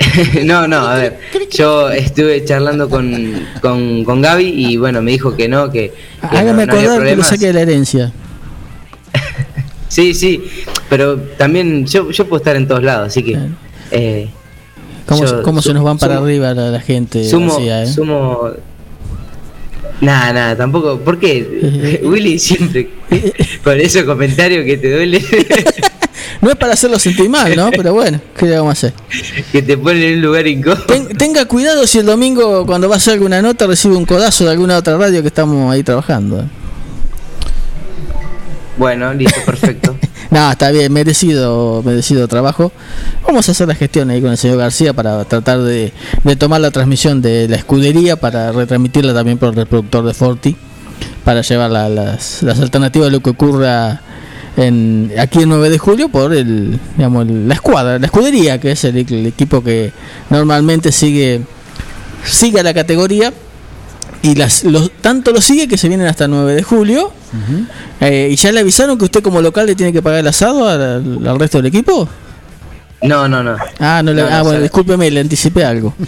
no, 0.44 0.66
no, 0.66 0.78
a 0.86 0.94
ver, 0.96 1.18
yo 1.52 1.90
estuve 1.90 2.44
charlando 2.44 2.88
con, 2.88 3.46
con, 3.60 4.04
con 4.04 4.22
Gaby 4.22 4.44
y 4.46 4.76
bueno, 4.76 5.02
me 5.02 5.10
dijo 5.12 5.36
que 5.36 5.48
no, 5.48 5.70
que... 5.70 5.92
que 6.30 6.36
Hágame 6.36 6.66
no- 6.66 6.72
no 6.74 6.80
acordar 6.80 7.06
que 7.06 7.16
lo 7.16 7.22
saque 7.24 7.46
de 7.48 7.52
la 7.52 7.60
herencia. 7.62 8.12
Sí, 9.88 10.14
sí, 10.14 10.40
pero 10.88 11.18
también 11.36 11.84
yo, 11.84 12.12
yo 12.12 12.24
puedo 12.28 12.38
estar 12.40 12.54
en 12.54 12.68
todos 12.68 12.82
lados, 12.84 13.08
así 13.08 13.24
que... 13.24 13.32
Claro. 13.32 13.48
eh, 13.90 14.28
¿Cómo, 15.04 15.24
Yo 15.24 15.42
cómo 15.42 15.60
se 15.62 15.74
nos 15.74 15.82
van 15.82 15.98
para 15.98 16.14
sumo- 16.18 16.24
arriba 16.26 16.54
la, 16.54 16.70
la 16.70 16.80
gente? 16.80 17.28
sumo, 17.28 17.58
eh? 17.60 17.86
sumo... 17.88 18.50
Nada, 20.00 20.32
nada, 20.32 20.56
tampoco. 20.56 20.98
¿Por 21.00 21.18
qué? 21.18 22.00
Willy 22.04 22.38
siempre 22.38 22.88
con 23.64 23.78
esos 23.80 24.04
comentarios 24.04 24.64
que 24.64 24.76
te 24.78 24.92
duele, 24.94 25.20
No 26.40 26.50
es 26.50 26.56
para 26.56 26.72
hacerlo 26.72 26.98
sentir 26.98 27.28
mal, 27.28 27.54
¿no? 27.54 27.70
Pero 27.70 27.92
bueno, 27.92 28.18
¿qué 28.36 28.46
le 28.46 28.56
vamos 28.56 28.70
a 28.70 28.72
hacer? 28.72 28.94
que 29.52 29.60
te 29.62 29.76
ponen 29.76 30.02
en 30.02 30.14
un 30.16 30.22
lugar 30.22 30.46
incómodo. 30.46 30.84
Ten- 30.86 31.08
tenga 31.16 31.44
cuidado 31.44 31.86
si 31.86 31.98
el 31.98 32.06
domingo, 32.06 32.64
cuando 32.64 32.88
va 32.88 32.94
a 32.94 32.98
hacer 32.98 33.14
alguna 33.14 33.42
nota, 33.42 33.66
recibe 33.66 33.94
un 33.96 34.06
codazo 34.06 34.44
de 34.44 34.50
alguna 34.52 34.78
otra 34.78 34.96
radio 34.96 35.20
que 35.20 35.28
estamos 35.28 35.70
ahí 35.72 35.82
trabajando. 35.82 36.44
Bueno, 38.78 39.12
listo, 39.14 39.40
perfecto. 39.44 39.96
No, 40.30 40.48
está 40.48 40.70
bien, 40.70 40.92
merecido, 40.92 41.82
merecido 41.84 42.28
trabajo. 42.28 42.70
Vamos 43.26 43.48
a 43.48 43.50
hacer 43.50 43.66
la 43.66 43.74
gestión 43.74 44.10
ahí 44.10 44.20
con 44.22 44.30
el 44.30 44.38
señor 44.38 44.58
García 44.58 44.92
para 44.92 45.24
tratar 45.24 45.58
de, 45.58 45.92
de 46.22 46.36
tomar 46.36 46.60
la 46.60 46.70
transmisión 46.70 47.20
de 47.20 47.48
la 47.48 47.56
escudería 47.56 48.14
para 48.14 48.52
retransmitirla 48.52 49.12
también 49.12 49.38
por 49.38 49.48
el 49.48 49.56
reproductor 49.56 50.04
de 50.06 50.14
Forti 50.14 50.56
para 51.24 51.40
llevar 51.42 51.72
la- 51.72 51.88
las, 51.88 52.44
las 52.44 52.60
alternativas 52.60 53.08
de 53.08 53.10
lo 53.10 53.20
que 53.24 53.30
ocurra 53.30 54.02
en, 54.56 55.12
aquí 55.18 55.40
el 55.40 55.48
9 55.48 55.70
de 55.70 55.78
julio 55.78 56.08
por 56.08 56.32
el, 56.34 56.78
digamos, 56.96 57.26
el- 57.28 57.48
la 57.48 57.54
escuadra, 57.54 57.98
la 57.98 58.06
escudería, 58.06 58.60
que 58.60 58.72
es 58.72 58.84
el, 58.84 58.96
el 58.98 59.26
equipo 59.26 59.62
que 59.62 59.92
normalmente 60.30 60.92
sigue, 60.92 61.42
sigue 62.24 62.60
a 62.60 62.62
la 62.62 62.74
categoría 62.74 63.32
y 64.22 64.34
las, 64.34 64.64
los, 64.64 64.90
tanto 65.00 65.32
lo 65.32 65.40
sigue 65.40 65.66
que 65.66 65.78
se 65.78 65.88
vienen 65.88 66.06
hasta 66.06 66.24
el 66.24 66.30
9 66.32 66.54
de 66.54 66.62
julio. 66.62 67.12
Eh, 68.00 68.28
¿Y 68.32 68.36
ya 68.36 68.50
le 68.52 68.60
avisaron 68.60 68.98
que 68.98 69.04
usted 69.04 69.22
como 69.22 69.40
local 69.40 69.66
le 69.66 69.74
tiene 69.76 69.92
que 69.92 70.02
pagar 70.02 70.20
el 70.20 70.26
asado 70.26 70.68
al, 70.68 71.26
al 71.26 71.38
resto 71.38 71.58
del 71.58 71.66
equipo? 71.66 72.08
No, 73.02 73.26
no, 73.28 73.42
no. 73.42 73.56
Ah, 73.78 74.02
no 74.04 74.12
le, 74.12 74.22
No, 74.22 74.28
no, 74.28 74.34
ah 74.36 74.40
bueno, 74.42 74.50
sabe. 74.56 74.62
discúlpeme, 74.64 75.10
le 75.10 75.20
anticipé 75.20 75.64
algo. 75.64 75.94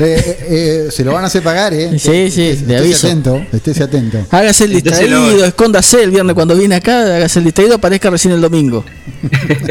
Eh, 0.00 0.02
eh, 0.26 0.36
eh, 0.48 0.90
se 0.90 1.04
lo 1.04 1.12
van 1.12 1.22
a 1.22 1.28
hacer 1.28 1.40
pagar, 1.42 1.72
¿eh? 1.72 1.90
Sí, 2.00 2.28
sí, 2.30 2.42
Estés- 2.50 2.66
le 2.66 2.74
estése 2.74 2.76
aviso. 2.78 3.06
atento, 3.06 3.46
estése 3.52 3.82
atento. 3.84 4.18
Hágase 4.30 4.64
el 4.64 4.72
distraído, 4.72 5.44
escóndase 5.44 6.02
el 6.02 6.10
viernes 6.10 6.34
cuando 6.34 6.56
viene 6.56 6.74
acá, 6.74 7.02
hágase 7.16 7.38
el 7.38 7.44
distraído, 7.44 7.76
aparezca 7.76 8.10
recién 8.10 8.34
el 8.34 8.40
domingo. 8.40 8.84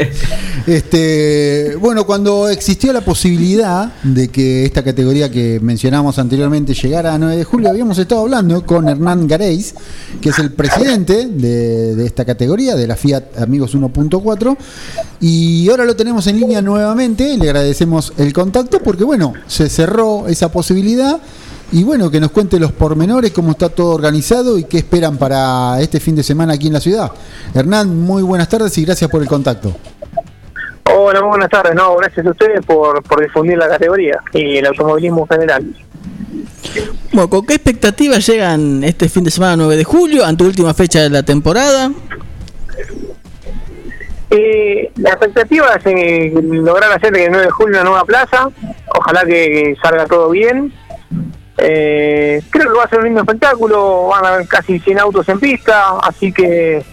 Este, 0.65 1.75
bueno, 1.77 2.05
cuando 2.05 2.47
existió 2.47 2.93
la 2.93 3.01
posibilidad 3.01 3.91
de 4.03 4.29
que 4.29 4.63
esta 4.65 4.81
categoría 4.81 5.29
que 5.29 5.59
mencionamos 5.61 6.17
anteriormente 6.19 6.73
llegara 6.73 7.13
a 7.13 7.17
9 7.17 7.35
de 7.35 7.43
julio, 7.43 7.69
habíamos 7.69 7.97
estado 7.97 8.21
hablando 8.21 8.65
con 8.65 8.87
Hernán 8.87 9.27
Gareis, 9.27 9.75
que 10.21 10.29
es 10.29 10.39
el 10.39 10.51
presidente 10.53 11.27
de, 11.27 11.95
de 11.95 12.05
esta 12.05 12.23
categoría, 12.23 12.75
de 12.77 12.87
la 12.87 12.95
Fiat 12.95 13.39
Amigos 13.41 13.75
1.4, 13.75 14.55
y 15.19 15.67
ahora 15.69 15.83
lo 15.83 15.97
tenemos 15.97 16.27
en 16.33 16.39
línea 16.39 16.61
nuevamente, 16.61 17.37
le 17.37 17.49
agradecemos 17.49 18.13
el 18.17 18.33
contacto 18.33 18.79
porque, 18.79 19.03
bueno, 19.03 19.33
se 19.47 19.69
cerró 19.69 20.27
esa 20.27 20.51
posibilidad. 20.51 21.19
Y 21.71 21.83
bueno, 21.83 22.11
que 22.11 22.19
nos 22.19 22.31
cuente 22.31 22.59
los 22.59 22.71
pormenores, 22.71 23.31
cómo 23.31 23.51
está 23.51 23.69
todo 23.69 23.95
organizado 23.95 24.59
y 24.59 24.65
qué 24.65 24.77
esperan 24.77 25.17
para 25.17 25.79
este 25.79 25.99
fin 25.99 26.15
de 26.15 26.21
semana 26.21 26.53
aquí 26.53 26.67
en 26.67 26.73
la 26.73 26.79
ciudad. 26.79 27.11
Hernán, 27.55 27.99
muy 27.99 28.21
buenas 28.21 28.47
tardes 28.47 28.77
y 28.77 28.85
gracias 28.85 29.09
por 29.09 29.21
el 29.23 29.27
contacto. 29.27 29.75
Hola, 30.95 31.21
muy 31.21 31.29
buenas 31.29 31.49
tardes. 31.49 31.73
No, 31.73 31.95
gracias 31.95 32.25
a 32.27 32.29
ustedes 32.29 32.63
por, 32.65 33.01
por 33.03 33.21
difundir 33.21 33.57
la 33.57 33.67
categoría 33.67 34.19
y 34.33 34.57
el 34.57 34.67
automovilismo 34.67 35.21
en 35.21 35.27
general. 35.27 35.75
Bueno, 37.11 37.29
¿con 37.29 37.45
qué 37.45 37.55
expectativas 37.55 38.25
llegan 38.27 38.83
este 38.83 39.09
fin 39.09 39.23
de 39.23 39.31
semana 39.31 39.55
9 39.55 39.77
de 39.77 39.83
julio, 39.83 40.25
ante 40.25 40.43
última 40.43 40.73
fecha 40.73 41.01
de 41.01 41.09
la 41.09 41.23
temporada? 41.23 41.91
Eh, 44.35 44.91
la 44.95 45.11
expectativa 45.11 45.75
es 45.75 45.85
eh, 45.85 46.33
lograr 46.33 46.91
hacer 46.91 47.15
el 47.15 47.29
9 47.29 47.45
de 47.45 47.51
julio 47.51 47.75
una 47.75 47.83
nueva 47.89 48.03
plaza. 48.03 48.49
Ojalá 48.97 49.25
que 49.25 49.75
salga 49.79 50.07
todo 50.07 50.31
bien. 50.31 50.73
Eh, 51.57 52.41
creo 52.49 52.71
que 52.71 52.77
va 52.77 52.85
a 52.85 52.89
ser 52.89 52.99
un 52.99 53.05
lindo 53.05 53.21
espectáculo. 53.21 54.07
Van 54.07 54.25
a 54.25 54.33
haber 54.33 54.47
casi 54.47 54.79
100 54.79 54.99
autos 54.99 55.29
en 55.29 55.39
pista, 55.39 55.99
así 56.01 56.31
que 56.31 56.83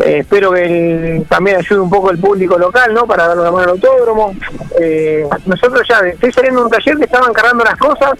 Eh, 0.00 0.20
espero 0.20 0.50
que 0.52 1.22
también 1.28 1.58
ayude 1.58 1.80
un 1.80 1.90
poco 1.90 2.10
el 2.10 2.18
público 2.18 2.58
local, 2.58 2.94
¿no? 2.94 3.06
Para 3.06 3.28
darle 3.28 3.44
la 3.44 3.50
mano 3.50 3.64
al 3.64 3.70
autódromo. 3.70 4.34
Eh, 4.80 5.26
nosotros 5.44 5.86
ya 5.86 5.98
estoy 6.08 6.32
saliendo 6.32 6.60
de 6.60 6.66
un 6.66 6.70
taller 6.70 6.96
que 6.96 7.04
estaban 7.04 7.32
cargando 7.34 7.64
las 7.64 7.76
cosas 7.76 8.12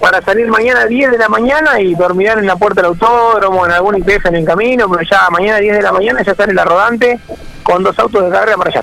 para 0.00 0.22
salir 0.22 0.48
mañana 0.48 0.82
a 0.82 0.86
10 0.86 1.10
de 1.12 1.18
la 1.18 1.28
mañana 1.28 1.80
y 1.80 1.94
dormirán 1.94 2.38
en 2.38 2.46
la 2.46 2.56
puerta 2.56 2.80
del 2.80 2.86
autódromo, 2.90 3.66
en 3.66 3.72
algún 3.72 3.96
IPF 3.98 4.26
en 4.26 4.36
el 4.36 4.44
camino, 4.44 4.88
pero 4.90 5.02
ya 5.10 5.28
mañana 5.30 5.56
a 5.56 5.60
10 5.60 5.76
de 5.76 5.82
la 5.82 5.92
mañana 5.92 6.22
ya 6.24 6.34
sale 6.34 6.54
la 6.54 6.64
rodante 6.64 7.20
con 7.62 7.82
dos 7.82 7.98
autos 7.98 8.24
de 8.24 8.30
carrera 8.30 8.56
para 8.56 8.70
allá. 8.70 8.82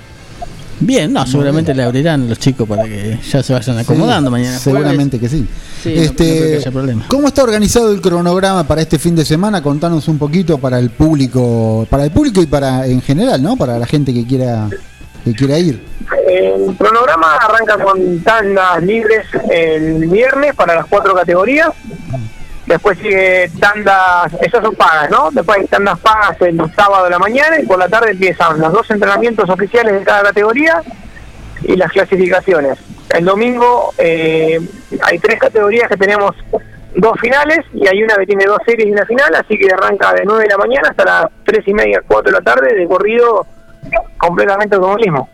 Bien, 0.79 1.11
no, 1.11 1.25
seguramente 1.25 1.73
le 1.73 1.81
abrirán 1.81 2.29
los 2.29 2.37
chicos 2.37 2.67
para 2.69 2.83
que 2.83 3.17
ya 3.27 3.41
se 3.41 3.51
vayan 3.51 3.79
acomodando 3.79 4.29
Sí, 4.29 4.31
mañana. 4.31 4.59
Seguramente 4.59 5.19
que 5.19 5.27
sí. 5.27 5.47
Sí, 5.81 5.95
no- 5.95 6.03
no 6.03 6.13
creo 6.13 6.15
que 6.51 6.55
haya 6.57 6.71
problema. 6.71 7.05
¿Cómo 7.07 7.27
está 7.29 7.41
organizado 7.43 7.91
el 7.91 7.99
cronograma 7.99 8.63
para 8.63 8.81
este 8.81 8.99
fin 8.99 9.15
de 9.15 9.25
semana? 9.25 9.63
Contanos 9.63 10.07
un 10.07 10.19
poquito 10.19 10.59
para 10.59 10.77
el 10.77 10.91
público, 10.91 11.87
para 11.89 12.03
el 12.03 12.11
público 12.11 12.43
y 12.43 12.45
para 12.45 12.85
en 12.85 13.01
general, 13.01 13.41
¿no? 13.41 13.57
Para 13.57 13.79
la 13.79 13.87
gente 13.87 14.13
que 14.13 14.27
quiera 14.27 14.69
que 15.33 15.59
ir. 15.59 15.83
El 16.27 16.75
cronograma 16.77 17.35
arranca 17.35 17.77
con 17.83 18.23
tandas 18.23 18.81
libres 18.83 19.25
el 19.49 20.07
viernes 20.07 20.55
para 20.55 20.75
las 20.75 20.85
cuatro 20.85 21.13
categorías. 21.13 21.69
Después 22.65 22.97
sigue 22.97 23.49
tandas, 23.59 24.33
esas 24.41 24.61
son 24.61 24.75
pagas, 24.75 25.09
¿no? 25.09 25.29
Después 25.31 25.59
hay 25.59 25.67
tandas 25.67 25.99
pagas 25.99 26.35
el 26.41 26.57
sábado 26.75 27.05
de 27.05 27.11
la 27.11 27.19
mañana 27.19 27.59
y 27.59 27.65
por 27.65 27.79
la 27.79 27.87
tarde 27.87 28.11
empiezan 28.11 28.59
los 28.59 28.73
dos 28.73 28.91
entrenamientos 28.91 29.49
oficiales 29.49 29.93
de 29.93 30.03
cada 30.03 30.23
categoría 30.23 30.81
y 31.63 31.75
las 31.77 31.91
clasificaciones. 31.91 32.77
El 33.09 33.23
domingo 33.23 33.93
eh, 33.97 34.59
hay 35.01 35.19
tres 35.19 35.39
categorías 35.39 35.87
que 35.87 35.95
tenemos 35.95 36.35
dos 36.95 37.13
finales 37.21 37.59
y 37.73 37.87
hay 37.87 38.03
una 38.03 38.15
que 38.15 38.25
tiene 38.25 38.45
dos 38.45 38.59
series 38.65 38.87
y 38.87 38.91
una 38.91 39.05
final, 39.05 39.33
así 39.35 39.57
que 39.57 39.71
arranca 39.71 40.13
de 40.13 40.23
9 40.25 40.43
de 40.43 40.49
la 40.49 40.57
mañana 40.57 40.89
hasta 40.89 41.05
las 41.05 41.25
tres 41.45 41.65
y 41.67 41.73
media, 41.73 42.01
4 42.05 42.31
de 42.31 42.37
la 42.37 42.43
tarde 42.43 42.75
de 42.75 42.87
corrido 42.87 43.45
completamente 44.17 44.75
automovilismo. 44.75 45.29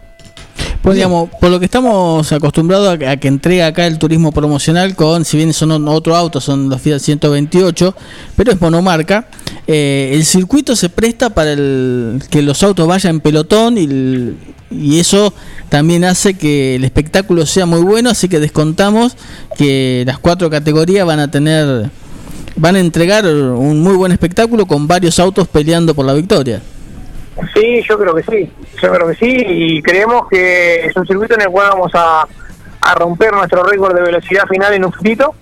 Pues 0.82 0.96
digamos, 0.96 1.30
por 1.40 1.50
lo 1.50 1.60
que 1.60 1.66
estamos 1.66 2.30
acostumbrados 2.34 2.90
a, 2.94 2.98
que- 2.98 3.08
a 3.08 3.16
que 3.18 3.30
entrega 3.30 3.68
acá 3.68 3.88
el 3.88 3.98
turismo 3.98 4.34
promocional 4.34 4.96
con, 4.98 5.24
si 5.24 5.38
bien 5.38 5.54
son 5.54 5.88
otro 5.88 6.14
auto, 6.14 6.42
son 6.42 6.68
los 6.70 6.82
Fiat 6.82 7.00
128, 7.00 7.96
pero 8.36 8.52
es 8.52 8.60
monomarca, 8.60 9.28
eh, 9.66 10.12
el 10.14 10.26
circuito 10.26 10.76
se 10.76 10.90
presta 10.90 11.30
para 11.30 11.54
el, 11.54 12.22
que 12.30 12.42
los 12.42 12.62
autos 12.64 12.86
vayan 12.86 13.16
en 13.16 13.22
pelotón 13.22 13.78
y, 13.78 13.86
el- 13.86 14.38
y 14.72 15.00
eso 15.00 15.34
también 15.70 16.04
hace 16.04 16.34
que 16.34 16.76
el 16.76 16.84
espectáculo 16.84 17.46
sea 17.46 17.66
muy 17.66 17.80
bueno, 17.82 18.10
así 18.10 18.28
que 18.28 18.40
descontamos 18.42 19.16
que 19.58 20.04
las 20.06 20.20
cuatro 20.20 20.50
categorías 20.50 21.06
van 21.08 21.20
a 21.22 21.32
tener, 21.32 21.90
van 22.58 22.76
a 22.76 22.80
entregar 22.82 23.26
un 23.26 23.82
muy 23.82 23.96
buen 23.96 24.12
espectáculo 24.12 24.66
con 24.66 24.86
varios 24.86 25.18
autos 25.20 25.48
peleando 25.48 25.94
por 25.94 26.06
la 26.06 26.14
victoria. 26.14 26.62
Sí, 27.54 27.82
yo 27.88 27.98
creo 27.98 28.14
que 28.14 28.24
sí, 28.24 28.52
yo 28.82 28.94
creo 28.94 29.08
que 29.08 29.16
sí 29.16 29.44
y 29.48 29.82
creemos 29.82 30.28
que 30.30 30.86
es 30.86 30.96
un 30.96 31.06
circuito 31.06 31.34
en 31.36 31.42
el 31.42 31.48
cual 31.48 31.70
vamos 31.72 31.92
a, 31.96 32.28
a 32.82 32.96
romper 32.96 33.34
nuestro 33.34 33.64
récord 33.64 33.96
de 33.96 34.04
velocidad 34.04 34.46
final 34.48 34.74
en 34.74 34.86
un 34.86 34.94
futito. 34.94 35.34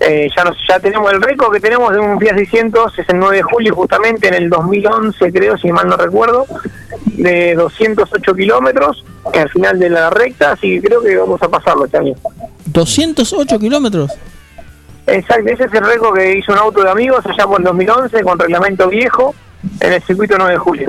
Eh, 0.00 0.28
ya 0.36 0.44
nos, 0.44 0.56
ya 0.68 0.80
tenemos 0.80 1.12
el 1.12 1.22
récord 1.22 1.52
que 1.52 1.60
tenemos 1.60 1.92
de 1.92 2.00
un 2.00 2.18
Fiat 2.18 2.36
600, 2.36 2.98
es 2.98 3.08
el 3.08 3.18
9 3.18 3.36
de 3.36 3.42
julio 3.42 3.74
justamente 3.74 4.28
en 4.28 4.34
el 4.34 4.50
2011 4.50 5.32
creo, 5.32 5.56
si 5.56 5.70
mal 5.70 5.88
no 5.88 5.96
recuerdo, 5.96 6.44
de 7.04 7.54
208 7.54 8.34
kilómetros 8.34 9.04
al 9.32 9.48
final 9.50 9.78
de 9.78 9.90
la 9.90 10.10
recta, 10.10 10.52
así 10.52 10.80
que 10.80 10.88
creo 10.88 11.02
que 11.02 11.16
vamos 11.16 11.40
a 11.42 11.48
pasarlo 11.48 11.84
este 11.84 11.98
año. 11.98 12.14
208 12.66 13.58
kilómetros. 13.58 14.12
Exacto, 15.06 15.50
ese 15.50 15.64
es 15.64 15.72
el 15.72 15.86
récord 15.86 16.16
que 16.16 16.38
hizo 16.38 16.52
un 16.52 16.58
auto 16.58 16.82
de 16.82 16.90
amigos 16.90 17.24
allá 17.24 17.46
por 17.46 17.60
el 17.60 17.64
2011 17.64 18.22
con 18.22 18.38
reglamento 18.38 18.88
viejo 18.88 19.34
en 19.80 19.92
el 19.92 20.02
circuito 20.02 20.36
9 20.36 20.52
de 20.52 20.58
julio. 20.58 20.88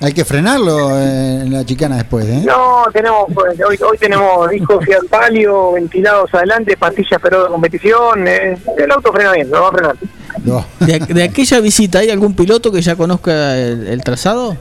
Hay 0.00 0.12
que 0.12 0.24
frenarlo 0.24 0.96
eh, 0.96 1.40
en 1.42 1.52
la 1.52 1.64
chicana 1.64 1.96
después, 1.96 2.24
¿eh? 2.26 2.42
No, 2.44 2.84
tenemos 2.92 3.26
pues, 3.34 3.58
hoy, 3.68 3.76
hoy 3.84 3.98
tenemos 3.98 4.48
discos 4.48 4.84
Fiat 4.84 5.06
Palio, 5.10 5.72
ventilados 5.72 6.32
adelante, 6.32 6.76
pastillas 6.76 7.20
pero 7.20 7.44
de 7.44 7.48
competición. 7.50 8.28
eh, 8.28 8.56
el 8.76 8.90
auto 8.92 9.12
frena 9.12 9.32
bien, 9.32 9.50
no 9.50 9.62
va 9.62 9.68
a 9.68 9.72
frenar. 9.72 9.96
No. 10.44 10.64
De, 10.78 11.00
de 11.00 11.22
aquella 11.24 11.58
visita, 11.60 11.98
¿hay 11.98 12.10
algún 12.10 12.34
piloto 12.34 12.70
que 12.70 12.80
ya 12.80 12.94
conozca 12.94 13.56
el, 13.58 13.88
el 13.88 14.04
trazado? 14.04 14.56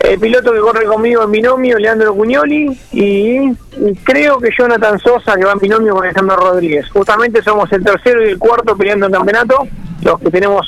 El 0.00 0.18
piloto 0.18 0.52
que 0.52 0.58
corre 0.58 0.86
conmigo 0.86 1.22
en 1.22 1.30
binomio, 1.30 1.78
Leandro 1.78 2.12
Cuñoli, 2.12 2.76
y 2.90 3.52
creo 4.02 4.38
que 4.38 4.50
Jonathan 4.58 4.98
Sosa, 4.98 5.36
que 5.36 5.44
va 5.44 5.52
en 5.52 5.58
binomio 5.60 5.94
con 5.94 6.04
Alejandro 6.04 6.36
Rodríguez. 6.36 6.90
Justamente 6.90 7.42
somos 7.42 7.70
el 7.72 7.84
tercero 7.84 8.26
y 8.26 8.30
el 8.30 8.38
cuarto 8.38 8.76
peleando 8.76 9.06
el 9.06 9.12
campeonato. 9.12 9.68
Los 10.02 10.18
que 10.18 10.30
tenemos 10.30 10.66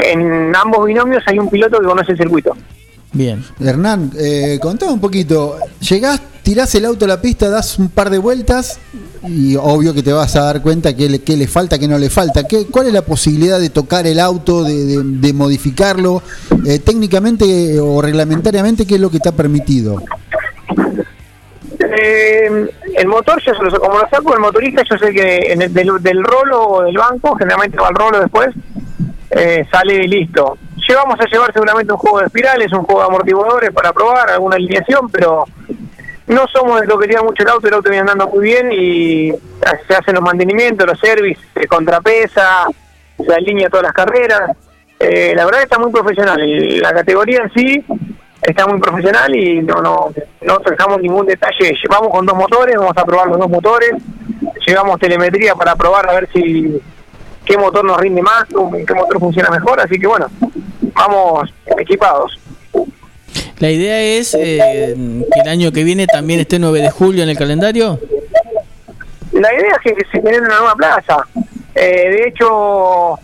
en 0.00 0.54
ambos 0.54 0.86
binomios 0.86 1.24
hay 1.26 1.40
un 1.40 1.48
piloto 1.50 1.80
que 1.80 1.86
conoce 1.86 2.12
el 2.12 2.18
circuito. 2.18 2.56
Bien. 3.16 3.42
Hernán, 3.60 4.10
eh, 4.18 4.58
contame 4.60 4.92
un 4.92 5.00
poquito. 5.00 5.56
Llegás, 5.80 6.20
tirás 6.42 6.74
el 6.74 6.84
auto 6.84 7.04
a 7.06 7.08
la 7.08 7.20
pista, 7.22 7.48
das 7.48 7.78
un 7.78 7.88
par 7.88 8.10
de 8.10 8.18
vueltas 8.18 8.78
y 9.26 9.56
obvio 9.56 9.94
que 9.94 10.02
te 10.02 10.12
vas 10.12 10.36
a 10.36 10.42
dar 10.42 10.60
cuenta 10.62 10.94
qué 10.94 11.08
le, 11.08 11.20
qué 11.22 11.36
le 11.36 11.46
falta, 11.48 11.78
qué 11.78 11.88
no 11.88 11.98
le 11.98 12.10
falta. 12.10 12.44
¿Qué, 12.46 12.66
¿Cuál 12.66 12.88
es 12.88 12.92
la 12.92 13.02
posibilidad 13.02 13.58
de 13.58 13.70
tocar 13.70 14.06
el 14.06 14.20
auto, 14.20 14.62
de, 14.64 14.84
de- 14.84 15.02
de 15.02 15.32
modificarlo? 15.32 16.22
Eh, 16.66 16.78
técnicamente 16.80 17.80
o 17.80 18.00
reglamentariamente, 18.02 18.86
¿qué 18.86 18.96
es 18.96 19.00
lo 19.00 19.10
que 19.10 19.16
está 19.16 19.32
permitido? 19.32 20.02
Eh, 21.78 22.68
el 22.96 23.06
motor, 23.08 23.40
yo 23.44 23.52
lo, 23.62 23.80
como 23.80 23.98
lo 23.98 24.08
saco 24.08 24.34
el 24.34 24.40
motorista, 24.40 24.82
yo 24.88 24.96
sé 24.98 25.12
que 25.12 25.52
en 25.52 25.62
el- 25.62 25.72
del, 25.72 25.90
del 26.00 26.22
rolo 26.22 26.62
o 26.68 26.82
del 26.82 26.96
banco, 26.96 27.34
generalmente 27.36 27.78
va 27.78 27.88
al 27.88 27.94
rolo 27.94 28.20
después, 28.20 28.48
eh, 29.30 29.64
sale 29.70 30.06
listo. 30.06 30.56
Llevamos 30.88 31.18
a 31.20 31.24
llevar 31.24 31.52
seguramente 31.52 31.92
un 31.92 31.98
juego 31.98 32.20
de 32.20 32.26
espirales, 32.26 32.72
un 32.72 32.84
juego 32.84 33.00
de 33.00 33.06
amortiguadores 33.06 33.70
para 33.72 33.92
probar, 33.92 34.30
alguna 34.30 34.56
alineación, 34.56 35.08
pero 35.10 35.44
no 36.26 36.46
somos 36.48 36.80
de 36.80 36.86
lo 36.86 36.98
que 36.98 37.06
quería 37.06 37.22
mucho 37.22 37.42
el 37.42 37.48
auto, 37.48 37.68
el 37.68 37.74
auto 37.74 37.90
viene 37.90 38.08
andando 38.10 38.28
muy 38.28 38.44
bien 38.44 38.70
y 38.72 39.32
se 39.86 39.94
hacen 39.94 40.14
los 40.14 40.22
mantenimientos, 40.22 40.86
los 40.86 40.98
service, 40.98 41.40
se 41.54 41.66
contrapesa, 41.66 42.66
se 43.16 43.34
alinea 43.34 43.68
todas 43.68 43.84
las 43.84 43.92
carreras. 43.92 44.50
Eh, 44.98 45.34
la 45.36 45.44
verdad 45.44 45.62
está 45.62 45.78
muy 45.78 45.92
profesional, 45.92 46.40
la 46.80 46.92
categoría 46.92 47.42
en 47.42 47.52
sí 47.52 47.84
está 48.42 48.66
muy 48.66 48.80
profesional 48.80 49.34
y 49.34 49.60
no 49.62 49.82
no 49.82 50.12
no 50.42 50.58
dejamos 50.58 51.00
ningún 51.00 51.26
detalle. 51.26 51.76
Llevamos 51.82 52.10
con 52.10 52.24
dos 52.24 52.36
motores, 52.36 52.76
vamos 52.76 52.96
a 52.96 53.04
probar 53.04 53.26
los 53.28 53.38
dos 53.38 53.48
motores, 53.48 53.90
llevamos 54.66 54.98
telemetría 54.98 55.54
para 55.54 55.74
probar 55.74 56.08
a 56.08 56.14
ver 56.14 56.28
si 56.32 56.80
qué 57.46 57.56
motor 57.56 57.84
nos 57.84 57.98
rinde 57.98 58.20
más, 58.22 58.44
qué 58.46 58.94
motor 58.94 59.18
funciona 59.18 59.48
mejor, 59.50 59.80
así 59.80 59.98
que 59.98 60.06
bueno, 60.06 60.26
vamos 60.94 61.52
equipados. 61.78 62.38
La 63.58 63.70
idea 63.70 64.00
es 64.00 64.34
eh, 64.34 64.94
que 65.32 65.40
el 65.40 65.48
año 65.48 65.72
que 65.72 65.82
viene 65.82 66.06
también 66.06 66.40
esté 66.40 66.58
9 66.58 66.82
de 66.82 66.90
julio 66.90 67.22
en 67.22 67.30
el 67.30 67.38
calendario. 67.38 67.98
La 69.32 69.52
idea 69.54 69.78
es 69.84 69.94
que 69.94 70.04
se 70.04 70.18
genere 70.18 70.40
una 70.40 70.58
nueva 70.58 70.74
plaza. 70.74 71.26
Eh, 71.74 72.10
de 72.10 72.28
hecho, 72.28 73.18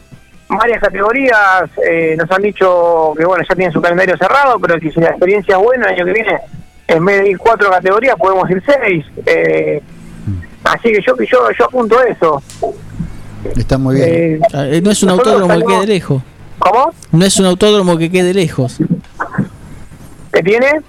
varias 0.49 0.81
categorías 0.81 1.65
eh, 1.87 2.15
nos 2.19 2.31
han 2.31 2.43
dicho 2.43 3.15
que 3.17 3.25
bueno 3.25 3.45
ya 3.49 3.55
tienen 3.55 3.73
su 3.73 3.81
calendario 3.81 4.17
cerrado, 4.17 4.59
pero 4.59 4.79
que 4.79 4.91
si 4.91 5.01
la 5.01 5.11
experiencia 5.11 5.57
es 5.57 5.63
buena 5.63 5.87
el 5.87 5.95
año 5.95 6.05
que 6.05 6.13
viene, 6.13 6.39
en 6.89 7.05
vez 7.05 7.23
de 7.23 7.31
ir 7.31 7.39
cuatro 7.39 7.71
categorías 7.71 8.17
podemos 8.17 8.49
ir 8.51 8.63
seis. 8.67 9.07
Eh, 9.27 9.83
así 10.65 10.93
que 10.93 11.01
yo 11.01 11.15
yo 11.19 11.51
yo 11.59 11.65
apunto 11.65 12.03
eso. 12.03 12.43
Está 13.57 13.79
muy 13.79 13.97
bien. 13.97 14.09
Eh, 14.09 14.41
Ah, 14.53 14.67
eh, 14.67 14.81
No 14.83 14.91
es 14.91 15.03
un 15.03 15.11
autódromo 15.11 15.55
que 15.59 15.65
quede 15.65 15.87
lejos. 15.87 16.23
¿Cómo? 16.59 16.93
No 17.11 17.25
es 17.25 17.37
un 17.39 17.47
autódromo 17.47 17.99
que 17.99 18.11
quede 18.11 18.33
lejos. 18.35 18.79
¿Qué 20.33 20.43
tiene? 20.43 20.81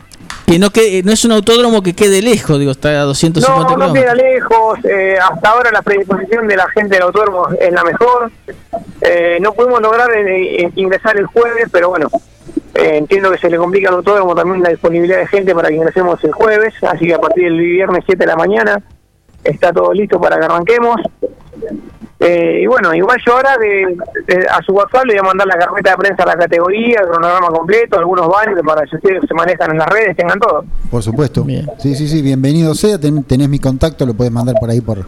Que 0.45 0.59
no 0.59 0.69
quede, 0.71 1.03
no 1.03 1.11
es 1.13 1.23
un 1.25 1.31
autódromo 1.31 1.81
que 1.81 1.93
quede 1.93 2.21
lejos, 2.21 2.59
digo, 2.59 2.71
está 2.71 2.89
a 2.89 3.03
250 3.05 3.75
No, 3.77 3.87
no 3.87 3.93
queda 3.93 4.13
lejos. 4.13 4.79
eh, 4.85 5.17
hasta 5.17 5.49
ahora 5.49 5.71
la 5.71 5.81
predisposición 5.81 6.47
de 6.47 6.57
la 6.57 6.67
gente 6.69 6.95
del 6.95 7.03
autódromo 7.03 7.47
es 7.59 7.71
la 7.71 7.83
mejor. 7.83 8.31
Eh, 9.01 9.37
no 9.41 9.53
pudimos 9.53 9.81
lograr 9.81 10.09
ingresar 10.75 11.17
el 11.17 11.25
jueves, 11.27 11.67
pero 11.71 11.89
bueno, 11.89 12.09
eh, 12.75 12.97
entiendo 12.97 13.31
que 13.31 13.37
se 13.37 13.49
le 13.49 13.57
complica 13.57 13.89
al 13.89 13.95
autódromo 13.95 14.35
también 14.35 14.61
la 14.61 14.69
disponibilidad 14.69 15.17
de 15.19 15.27
gente 15.27 15.55
para 15.55 15.69
que 15.69 15.75
ingresemos 15.75 16.21
el 16.23 16.33
jueves. 16.33 16.73
Así 16.83 17.05
que 17.07 17.13
a 17.15 17.19
partir 17.19 17.45
del 17.45 17.59
viernes 17.59 18.03
7 18.05 18.19
de 18.19 18.27
la 18.27 18.35
mañana 18.35 18.81
está 19.43 19.71
todo 19.73 19.91
listo 19.93 20.19
para 20.19 20.37
que 20.37 20.45
arranquemos. 20.45 20.97
Eh, 22.19 22.61
y 22.63 22.67
bueno, 22.67 22.93
igual 22.93 23.17
yo 23.25 23.33
ahora 23.33 23.57
de, 23.57 23.97
de- 24.27 24.47
a 24.47 24.61
su 24.63 24.71
WhatsApp 24.71 25.03
le 25.05 25.13
voy 25.13 25.19
a 25.19 25.23
mandar 25.23 25.45
la 25.47 25.57
carpeta 25.57 25.91
de 25.91 25.97
prensa 25.97 26.23
a 26.23 26.27
la 26.27 26.35
categoría, 26.37 26.99
el 27.01 27.07
cronograma 27.07 27.47
completo, 27.47 27.99
algunos 27.99 28.27
baños 28.29 28.59
para 28.65 28.85
que 28.85 28.95
ustedes 28.95 29.21
se 29.27 29.33
manejan 29.33 29.71
en 29.71 29.77
las 29.79 29.87
redes, 29.89 30.15
tengan 30.15 30.39
todo. 30.39 30.63
Por 30.89 31.03
supuesto. 31.03 31.43
Bien. 31.43 31.69
Sí, 31.79 31.95
sí, 31.95 32.07
sí, 32.07 32.21
bienvenido 32.21 32.73
sea. 32.75 32.97
Ten- 32.97 33.23
tenés 33.23 33.49
mi 33.49 33.59
contacto, 33.59 34.05
lo 34.05 34.13
puedes 34.13 34.31
mandar 34.31 34.55
por 34.59 34.69
ahí 34.69 34.79
por, 34.79 35.05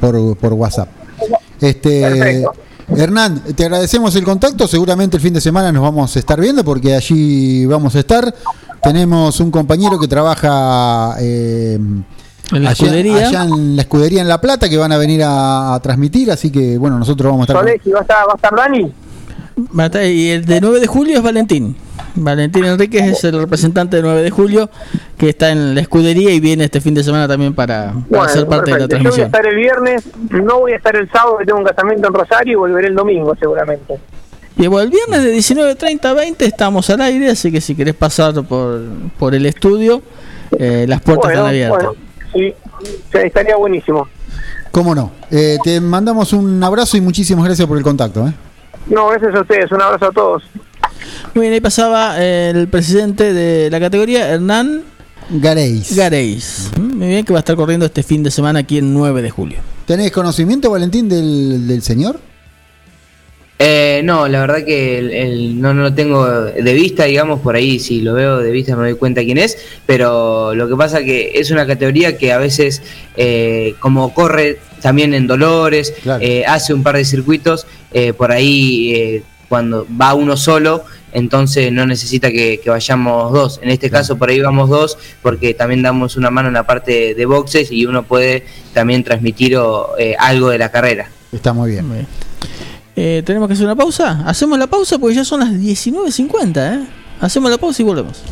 por, 0.00 0.36
por 0.36 0.52
WhatsApp. 0.52 0.88
Este, 1.60 2.02
Perfecto. 2.02 2.52
Hernán, 2.96 3.40
te 3.56 3.64
agradecemos 3.64 4.14
el 4.14 4.24
contacto. 4.24 4.68
Seguramente 4.68 5.16
el 5.16 5.22
fin 5.22 5.32
de 5.34 5.40
semana 5.40 5.72
nos 5.72 5.82
vamos 5.82 6.14
a 6.14 6.18
estar 6.18 6.38
viendo 6.38 6.62
porque 6.62 6.94
allí 6.94 7.64
vamos 7.66 7.96
a 7.96 8.00
estar. 8.00 8.32
Tenemos 8.82 9.40
un 9.40 9.50
compañero 9.50 9.98
que 9.98 10.06
trabaja 10.06 11.16
eh, 11.18 11.78
En 12.52 12.62
la 12.62 12.70
allá, 12.70 12.84
escudería. 12.86 13.28
allá 13.28 13.44
en 13.44 13.76
la 13.76 13.82
escudería 13.82 14.20
en 14.20 14.28
La 14.28 14.40
Plata 14.40 14.68
que 14.68 14.76
van 14.76 14.92
a 14.92 14.98
venir 14.98 15.22
a, 15.24 15.74
a 15.74 15.80
transmitir. 15.80 16.30
Así 16.30 16.50
que, 16.52 16.76
bueno, 16.78 16.98
nosotros 16.98 17.30
vamos 17.32 17.48
a 17.48 17.52
estar. 17.52 17.62
Solés, 17.64 17.80
¿y 17.86 17.90
va 17.90 17.98
a 18.00 18.02
estar, 18.02 18.16
va 18.28 18.32
a 18.32 18.36
estar 18.36 18.54
Dani? 18.56 18.92
Va 19.78 19.84
a 19.84 19.86
estar- 19.86 20.04
Y 20.06 20.30
el 20.30 20.44
de 20.44 20.60
9 20.60 20.80
de 20.80 20.86
julio 20.86 21.16
es 21.16 21.22
Valentín. 21.22 21.76
Valentín 22.16 22.64
Enríquez 22.64 23.02
es 23.04 23.24
el 23.24 23.38
representante 23.38 23.96
del 23.96 24.04
9 24.04 24.22
de 24.22 24.30
julio 24.30 24.70
que 25.16 25.30
está 25.30 25.50
en 25.50 25.74
la 25.74 25.80
escudería 25.80 26.30
y 26.32 26.38
viene 26.38 26.64
este 26.64 26.80
fin 26.80 26.94
de 26.94 27.02
semana 27.02 27.26
también 27.26 27.54
para, 27.54 27.86
para 27.92 28.04
Bueno, 28.08 28.28
ser 28.28 28.46
parte 28.46 28.72
de 28.72 28.78
la 28.80 28.86
perfecto. 28.88 28.96
Yo 28.96 29.10
voy 29.10 29.20
a 29.22 29.26
transmisión. 29.26 29.26
estar 29.26 29.46
el 29.46 29.56
viernes, 29.56 30.04
no 30.44 30.60
voy 30.60 30.72
a 30.72 30.76
estar 30.76 30.94
el 30.94 31.10
sábado, 31.10 31.38
que 31.38 31.44
tengo 31.46 31.58
un 31.58 31.64
casamiento 31.64 32.06
en 32.06 32.14
Rosario 32.14 32.52
y 32.52 32.56
volveré 32.56 32.86
el 32.88 32.94
domingo 32.94 33.34
seguramente. 33.40 33.98
Y 34.56 34.66
bueno, 34.68 34.84
el 34.84 34.90
viernes 34.90 35.24
de 35.24 35.34
19.30 35.36 36.04
a 36.04 36.12
20 36.14 36.44
estamos 36.44 36.88
al 36.90 37.00
aire, 37.00 37.30
así 37.30 37.50
que 37.50 37.60
si 37.60 37.74
querés 37.74 37.94
pasar 37.94 38.32
por, 38.44 38.80
por 39.18 39.34
el 39.34 39.46
estudio, 39.46 40.00
eh, 40.56 40.86
las 40.88 41.00
puertas 41.00 41.24
bueno, 41.24 41.38
están 41.40 41.46
abiertas. 41.48 41.84
bueno, 41.84 42.00
sí, 42.34 42.54
estaría 43.12 43.56
buenísimo. 43.56 44.08
¿Cómo 44.70 44.94
no? 44.94 45.12
Eh, 45.30 45.56
te 45.62 45.80
mandamos 45.80 46.32
un 46.32 46.62
abrazo 46.62 46.96
y 46.96 47.00
muchísimas 47.00 47.44
gracias 47.44 47.66
por 47.68 47.78
el 47.78 47.84
contacto. 47.84 48.26
¿eh? 48.26 48.32
No, 48.88 49.08
gracias 49.08 49.34
a 49.34 49.40
ustedes, 49.40 49.70
un 49.72 49.80
abrazo 49.80 50.06
a 50.06 50.12
todos. 50.12 50.42
Muy 51.34 51.42
bien, 51.42 51.54
ahí 51.54 51.60
pasaba 51.60 52.16
eh, 52.18 52.50
el 52.50 52.68
presidente 52.68 53.32
de 53.32 53.70
la 53.70 53.80
categoría, 53.80 54.28
Hernán 54.28 54.82
Gareis. 55.30 55.96
Gareis. 55.96 56.70
Mm, 56.76 56.98
Muy 56.98 57.06
bien, 57.08 57.24
que 57.24 57.32
va 57.32 57.38
a 57.38 57.40
estar 57.40 57.56
corriendo 57.56 57.86
este 57.86 58.02
fin 58.02 58.22
de 58.22 58.30
semana 58.30 58.60
aquí 58.60 58.78
el 58.78 58.92
9 58.92 59.22
de 59.22 59.30
julio. 59.30 59.58
¿Tenés 59.86 60.10
conocimiento, 60.12 60.70
Valentín, 60.70 61.08
del, 61.08 61.66
del 61.66 61.82
señor? 61.82 62.18
Eh, 63.58 64.00
no, 64.04 64.26
la 64.26 64.40
verdad 64.40 64.64
que 64.64 64.98
el- 64.98 65.10
el- 65.12 65.60
no, 65.60 65.72
no 65.74 65.82
lo 65.82 65.94
tengo 65.94 66.28
de 66.44 66.74
vista, 66.74 67.04
digamos, 67.04 67.40
por 67.40 67.54
ahí 67.54 67.78
si 67.78 68.00
lo 68.00 68.12
veo 68.14 68.38
de 68.38 68.50
vista 68.50 68.74
me 68.74 68.82
doy 68.90 68.94
cuenta 68.98 69.22
quién 69.22 69.38
es, 69.38 69.56
pero 69.86 70.54
lo 70.54 70.68
que 70.68 70.74
pasa 70.74 71.04
que 71.04 71.32
es 71.36 71.50
una 71.52 71.64
categoría 71.66 72.18
que 72.18 72.32
a 72.32 72.38
veces, 72.38 72.82
eh, 73.16 73.74
como 73.78 74.12
corre 74.12 74.58
también 74.82 75.14
en 75.14 75.28
Dolores, 75.28 75.94
Claro. 76.02 76.22
eh, 76.22 76.44
hace 76.46 76.74
un 76.74 76.82
par 76.82 76.96
de 76.96 77.04
circuitos, 77.04 77.66
eh, 77.92 78.12
por 78.12 78.32
ahí 78.32 78.92
eh, 78.94 79.22
cuando 79.48 79.86
va 80.00 80.14
uno 80.14 80.36
solo, 80.36 80.82
entonces 81.12 81.70
no 81.70 81.86
necesita 81.86 82.32
que, 82.32 82.58
que 82.62 82.70
vayamos 82.70 83.32
dos. 83.32 83.60
En 83.62 83.70
este 83.70 83.88
caso 83.88 84.16
por 84.18 84.30
ahí 84.30 84.40
vamos 84.40 84.68
dos, 84.68 84.98
porque 85.22 85.54
también 85.54 85.80
damos 85.80 86.16
una 86.16 86.28
mano 86.28 86.48
en 86.48 86.54
la 86.54 86.66
parte 86.66 87.14
de 87.14 87.24
boxes 87.24 87.70
y 87.70 87.86
uno 87.86 88.02
puede 88.02 88.42
también 88.72 89.04
transmitir 89.04 89.56
o, 89.56 89.96
eh, 89.96 90.16
algo 90.18 90.50
de 90.50 90.58
la 90.58 90.72
carrera. 90.72 91.08
Está 91.32 91.52
muy 91.52 91.70
bien. 91.70 91.86
Muy 91.86 91.96
bien. 91.98 92.08
Eh, 92.96 93.22
¿Tenemos 93.24 93.48
que 93.48 93.54
hacer 93.54 93.66
una 93.66 93.74
pausa? 93.74 94.22
Hacemos 94.26 94.58
la 94.58 94.66
pausa 94.66 94.98
porque 94.98 95.16
ya 95.16 95.24
son 95.24 95.40
las 95.40 95.50
19.50, 95.50 96.74
¿eh? 96.74 96.86
Hacemos 97.20 97.50
la 97.50 97.58
pausa 97.58 97.82
y 97.82 97.84
volvemos. 97.84 98.22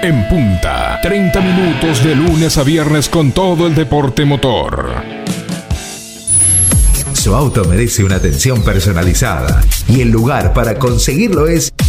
En 0.00 0.28
punta, 0.28 1.00
30 1.02 1.40
minutos 1.40 2.04
de 2.04 2.14
lunes 2.14 2.56
a 2.56 2.62
viernes 2.62 3.08
con 3.08 3.32
todo 3.32 3.66
el 3.66 3.74
deporte 3.74 4.24
motor. 4.24 4.92
Su 7.14 7.34
auto 7.34 7.64
merece 7.64 8.04
una 8.04 8.16
atención 8.16 8.62
personalizada 8.62 9.60
y 9.88 10.00
el 10.02 10.10
lugar 10.10 10.52
para 10.52 10.78
conseguirlo 10.78 11.48
es 11.48 11.67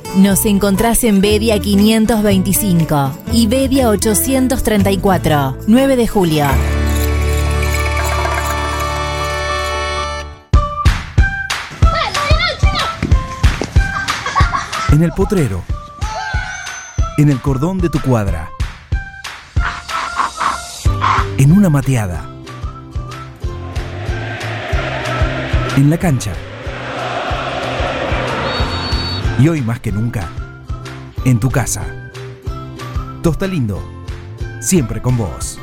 Nos 0.17 0.45
encontrás 0.45 1.05
en 1.05 1.21
Bedia 1.21 1.57
525 1.57 3.11
y 3.31 3.47
Bedia 3.47 3.87
834, 3.87 5.57
9 5.67 5.95
de 5.95 6.07
julio. 6.07 6.45
En 14.91 15.01
el 15.01 15.13
potrero. 15.13 15.63
En 17.17 17.29
el 17.29 17.39
cordón 17.39 17.77
de 17.77 17.89
tu 17.89 18.01
cuadra. 18.01 18.49
En 21.37 21.53
una 21.53 21.69
mateada. 21.69 22.29
En 25.77 25.89
la 25.89 25.97
cancha. 25.97 26.33
Y 29.41 29.47
hoy 29.47 29.61
más 29.61 29.79
que 29.79 29.91
nunca, 29.91 30.29
en 31.25 31.39
tu 31.39 31.49
casa. 31.49 32.11
Tosta 33.23 33.47
Lindo, 33.47 33.81
siempre 34.59 35.01
con 35.01 35.17
vos. 35.17 35.57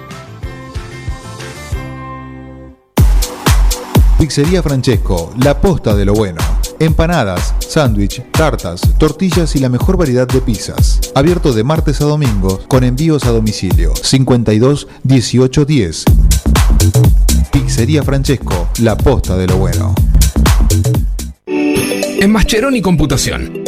Pizzería 4.19 4.65
Francesco, 4.65 5.33
la 5.39 5.61
posta 5.61 5.95
de 5.95 6.05
lo 6.05 6.13
bueno. 6.15 6.41
Empanadas, 6.81 7.55
sándwich, 7.61 8.21
tartas, 8.33 8.81
tortillas 8.99 9.55
y 9.55 9.61
la 9.61 9.69
mejor 9.69 9.97
variedad 9.97 10.27
de 10.27 10.41
pizzas. 10.41 10.99
Abierto 11.15 11.53
de 11.53 11.63
martes 11.63 12.01
a 12.01 12.07
domingo 12.07 12.61
con 12.67 12.83
envíos 12.83 13.27
a 13.27 13.31
domicilio. 13.31 13.95
52 13.95 14.89
18 15.05 15.65
10. 15.65 16.05
Pizzería 17.53 18.03
Francesco, 18.03 18.71
la 18.81 18.97
posta 18.97 19.37
de 19.37 19.47
lo 19.47 19.57
bueno. 19.59 19.95
En 21.47 22.33
Mascheroni 22.33 22.83
Computación 22.83 23.68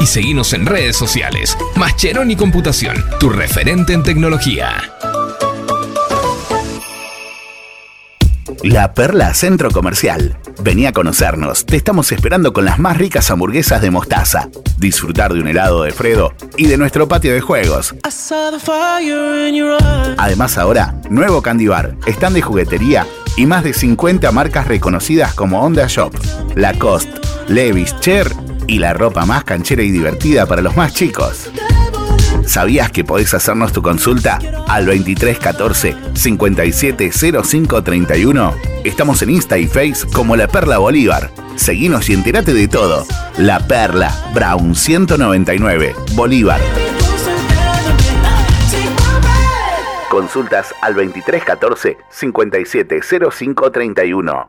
y 0.00 0.06
seguimos 0.06 0.52
en 0.52 0.66
redes 0.66 0.96
sociales. 0.96 1.56
Mascheroni 1.76 2.34
Computación, 2.34 2.96
tu 3.18 3.30
referente 3.30 3.92
en 3.92 4.02
tecnología. 4.02 4.76
La 8.62 8.92
Perla 8.92 9.32
Centro 9.32 9.70
Comercial. 9.70 10.36
Vení 10.62 10.84
a 10.86 10.92
conocernos. 10.92 11.64
Te 11.64 11.76
estamos 11.76 12.12
esperando 12.12 12.52
con 12.52 12.66
las 12.66 12.78
más 12.78 12.98
ricas 12.98 13.30
hamburguesas 13.30 13.80
de 13.80 13.90
mostaza. 13.90 14.50
Disfrutar 14.76 15.32
de 15.32 15.40
un 15.40 15.48
helado 15.48 15.82
de 15.82 15.92
Fredo 15.92 16.34
y 16.58 16.66
de 16.66 16.76
nuestro 16.76 17.08
patio 17.08 17.32
de 17.32 17.40
juegos. 17.40 17.94
Además 20.18 20.58
ahora, 20.58 20.94
nuevo 21.08 21.40
candy 21.40 21.68
bar, 21.68 21.96
stand 22.06 22.34
de 22.34 22.42
juguetería 22.42 23.06
y 23.36 23.46
más 23.46 23.64
de 23.64 23.72
50 23.72 24.30
marcas 24.32 24.66
reconocidas 24.66 25.32
como 25.32 25.62
Honda 25.62 25.86
Shop, 25.88 26.12
Lacoste, 26.54 27.20
Levi's, 27.48 27.98
Cher 28.00 28.30
y 28.70 28.78
la 28.78 28.94
ropa 28.94 29.26
más 29.26 29.42
canchera 29.42 29.82
y 29.82 29.90
divertida 29.90 30.46
para 30.46 30.62
los 30.62 30.76
más 30.76 30.94
chicos. 30.94 31.50
¿Sabías 32.46 32.92
que 32.92 33.02
podés 33.02 33.34
hacernos 33.34 33.72
tu 33.72 33.82
consulta 33.82 34.38
al 34.68 34.86
2314 34.86 35.96
570531? 36.14 38.54
Estamos 38.84 39.22
en 39.22 39.30
Insta 39.30 39.58
y 39.58 39.66
Face 39.66 40.06
como 40.12 40.36
La 40.36 40.46
Perla 40.46 40.78
Bolívar. 40.78 41.32
Seguinos 41.56 42.08
y 42.08 42.12
entérate 42.12 42.54
de 42.54 42.68
todo. 42.68 43.04
La 43.38 43.58
Perla, 43.66 44.14
Brown 44.32 44.76
199, 44.76 45.96
Bolívar. 46.14 46.60
Consultas 50.08 50.72
al 50.80 50.94
2314 50.94 51.98
570531. 52.08 54.48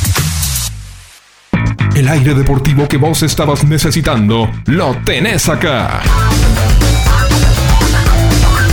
El 1.93 2.07
aire 2.07 2.33
deportivo 2.33 2.87
que 2.87 2.95
vos 2.95 3.21
estabas 3.21 3.65
necesitando, 3.65 4.49
lo 4.65 4.95
tenés 5.03 5.49
acá. 5.49 6.01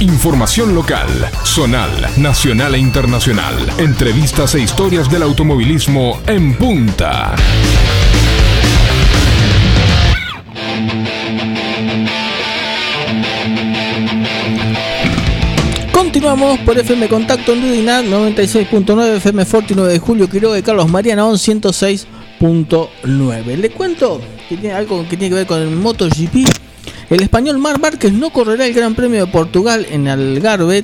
Información 0.01 0.73
local, 0.73 1.09
zonal, 1.45 1.91
nacional 2.17 2.77
e 2.77 2.79
internacional. 2.79 3.55
Entrevistas 3.79 4.55
e 4.55 4.61
historias 4.61 5.11
del 5.11 5.23
automovilismo 5.25 6.21
en 6.29 6.55
punta. 6.55 7.35
Continuamos 15.93 16.61
por 16.61 16.79
FM 16.79 17.09
Contacto 17.09 17.53
en 17.53 17.63
Dudinat 17.63 18.05
96.9 18.05 19.17
FM 19.17 19.45
49 19.45 19.93
de 19.93 19.99
Julio 19.99 20.31
Quiroga 20.31 20.55
de 20.55 20.63
Carlos 20.63 20.89
Mariana 20.89 21.25
106.9. 22.41 23.57
Le 23.57 23.71
cuento 23.71 24.21
que 24.49 24.57
tiene 24.57 24.75
algo 24.75 25.03
que 25.09 25.17
tiene 25.17 25.31
que 25.31 25.35
ver 25.35 25.47
con 25.47 25.61
el 25.61 25.71
MotoGP. 25.71 26.47
El 27.11 27.23
español 27.23 27.59
Mar 27.59 27.81
Márquez 27.81 28.13
no 28.13 28.31
correrá 28.31 28.67
el 28.67 28.75
Gran 28.75 28.95
Premio 28.95 29.25
de 29.25 29.33
Portugal 29.33 29.87
en 29.91 30.09
Algarve 30.09 30.83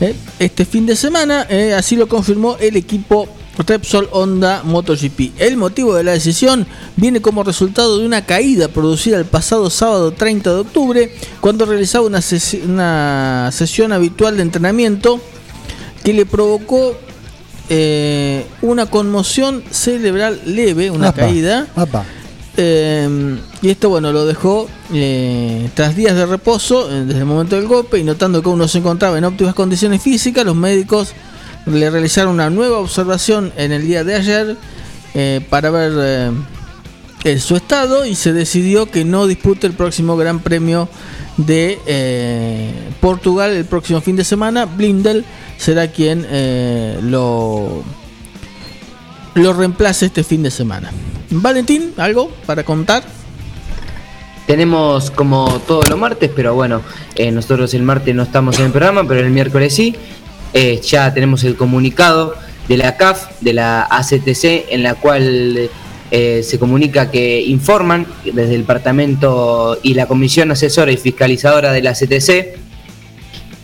eh, 0.00 0.16
este 0.40 0.64
fin 0.64 0.84
de 0.84 0.96
semana, 0.96 1.46
eh, 1.48 1.74
así 1.74 1.94
lo 1.94 2.08
confirmó 2.08 2.56
el 2.58 2.76
equipo 2.76 3.28
Repsol 3.58 4.08
Honda 4.10 4.62
MotoGP. 4.64 5.38
El 5.38 5.56
motivo 5.56 5.94
de 5.94 6.02
la 6.02 6.10
decisión 6.12 6.66
viene 6.96 7.20
como 7.20 7.44
resultado 7.44 7.98
de 7.98 8.06
una 8.06 8.24
caída 8.24 8.66
producida 8.66 9.18
el 9.18 9.26
pasado 9.26 9.70
sábado 9.70 10.10
30 10.10 10.54
de 10.54 10.60
octubre 10.60 11.14
cuando 11.40 11.66
realizaba 11.66 12.06
una 12.06 12.20
sesión 13.52 13.92
habitual 13.92 14.36
de 14.36 14.42
entrenamiento 14.42 15.20
que 16.02 16.14
le 16.14 16.26
provocó 16.26 16.96
eh, 17.68 18.46
una 18.60 18.86
conmoción 18.86 19.62
cerebral 19.70 20.40
leve, 20.46 20.90
una 20.90 21.12
caída. 21.12 21.66
Eh, 22.56 23.38
y 23.62 23.70
esto, 23.70 23.88
bueno, 23.88 24.12
lo 24.12 24.26
dejó 24.26 24.68
eh, 24.92 25.70
tras 25.74 25.96
días 25.96 26.14
de 26.14 26.26
reposo 26.26 26.86
desde 26.88 27.20
el 27.20 27.24
momento 27.24 27.56
del 27.56 27.66
golpe 27.66 27.98
y 27.98 28.04
notando 28.04 28.42
que 28.42 28.48
uno 28.50 28.68
se 28.68 28.78
encontraba 28.78 29.16
en 29.16 29.24
óptimas 29.24 29.54
condiciones 29.54 30.02
físicas, 30.02 30.44
los 30.44 30.56
médicos 30.56 31.12
le 31.64 31.88
realizaron 31.88 32.34
una 32.34 32.50
nueva 32.50 32.78
observación 32.78 33.52
en 33.56 33.72
el 33.72 33.86
día 33.86 34.04
de 34.04 34.14
ayer 34.16 34.56
para 35.48 35.70
ver 35.70 36.32
su 37.38 37.56
estado 37.56 38.04
y 38.04 38.14
se 38.14 38.32
decidió 38.32 38.90
que 38.90 39.04
no 39.04 39.26
dispute 39.26 39.66
el 39.66 39.74
próximo 39.74 40.16
Gran 40.16 40.40
Premio 40.40 40.88
de 41.36 41.78
Portugal 43.00 43.52
el 43.52 43.64
próximo 43.64 44.00
fin 44.00 44.16
de 44.16 44.24
semana. 44.24 44.66
Blindel 44.66 45.24
será 45.62 45.88
quien 45.88 46.26
eh, 46.28 46.98
lo, 47.02 47.84
lo 49.34 49.52
reemplace 49.52 50.06
este 50.06 50.24
fin 50.24 50.42
de 50.42 50.50
semana. 50.50 50.90
Valentín, 51.30 51.94
¿algo 51.96 52.30
para 52.46 52.64
contar? 52.64 53.04
Tenemos 54.46 55.10
como 55.12 55.60
todos 55.66 55.88
los 55.88 55.98
martes, 55.98 56.30
pero 56.34 56.54
bueno, 56.54 56.82
eh, 57.14 57.30
nosotros 57.30 57.72
el 57.74 57.82
martes 57.82 58.14
no 58.14 58.24
estamos 58.24 58.58
en 58.58 58.66
el 58.66 58.70
programa, 58.72 59.06
pero 59.06 59.20
el 59.20 59.30
miércoles 59.30 59.74
sí. 59.74 59.94
Eh, 60.52 60.80
ya 60.82 61.14
tenemos 61.14 61.44
el 61.44 61.56
comunicado 61.56 62.34
de 62.68 62.76
la 62.76 62.96
CAF, 62.96 63.40
de 63.40 63.52
la 63.52 63.84
ACTC, 63.84 64.66
en 64.70 64.82
la 64.82 64.94
cual 64.94 65.70
se 66.12 66.58
comunica 66.58 67.10
que 67.10 67.40
informan 67.40 68.06
desde 68.24 68.54
el 68.54 68.60
departamento 68.62 69.78
y 69.82 69.94
la 69.94 70.06
comisión 70.06 70.50
asesora 70.50 70.92
y 70.92 70.98
fiscalizadora 70.98 71.72
de 71.72 71.82
la 71.82 71.90
ACTC 71.90 72.60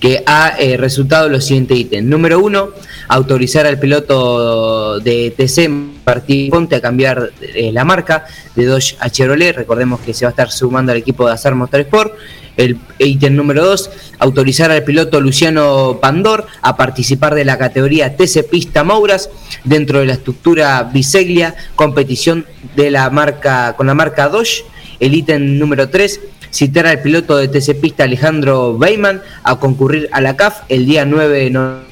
que 0.00 0.22
ha 0.26 0.54
eh, 0.58 0.76
resultado 0.76 1.28
los 1.28 1.44
siguientes 1.44 1.78
ítems. 1.78 2.08
Número 2.08 2.40
uno, 2.40 2.70
autorizar 3.08 3.66
al 3.66 3.78
piloto 3.78 5.00
de 5.00 5.34
TC 5.36 5.68
Martín 6.08 6.48
Ponte 6.48 6.76
a 6.76 6.80
cambiar 6.80 7.32
eh, 7.42 7.70
la 7.70 7.84
marca 7.84 8.24
de 8.56 8.64
Dodge 8.64 8.96
a 8.98 9.10
Chevrolet. 9.10 9.52
Recordemos 9.54 10.00
que 10.00 10.14
se 10.14 10.24
va 10.24 10.30
a 10.30 10.34
estar 10.36 10.50
sumando 10.50 10.90
al 10.92 10.98
equipo 10.98 11.26
de 11.26 11.34
Azar 11.34 11.54
Motorsport. 11.54 12.14
El 12.56 12.78
ítem 12.98 13.36
número 13.36 13.62
dos, 13.62 13.90
autorizar 14.18 14.70
al 14.70 14.82
piloto 14.84 15.20
Luciano 15.20 15.98
Pandor 16.00 16.46
a 16.62 16.76
participar 16.76 17.34
de 17.34 17.44
la 17.44 17.58
categoría 17.58 18.16
TC 18.16 18.48
Pista 18.50 18.82
Mouras 18.84 19.28
dentro 19.64 20.00
de 20.00 20.06
la 20.06 20.14
estructura 20.14 20.82
Biseglia, 20.82 21.54
competición 21.76 22.46
de 22.74 22.90
la 22.90 23.10
marca 23.10 23.74
con 23.76 23.86
la 23.86 23.94
marca 23.94 24.28
Dodge. 24.28 24.64
El 24.98 25.14
ítem 25.14 25.58
número 25.58 25.90
3, 25.90 26.20
citar 26.50 26.86
al 26.86 27.02
piloto 27.02 27.36
de 27.36 27.48
TC 27.48 27.78
Pista 27.80 28.04
Alejandro 28.04 28.78
Beyman 28.78 29.20
a 29.44 29.56
concurrir 29.60 30.08
a 30.10 30.22
la 30.22 30.36
CAF 30.36 30.62
el 30.70 30.86
día 30.86 31.04
9 31.04 31.38
de 31.38 31.50
noviembre 31.50 31.87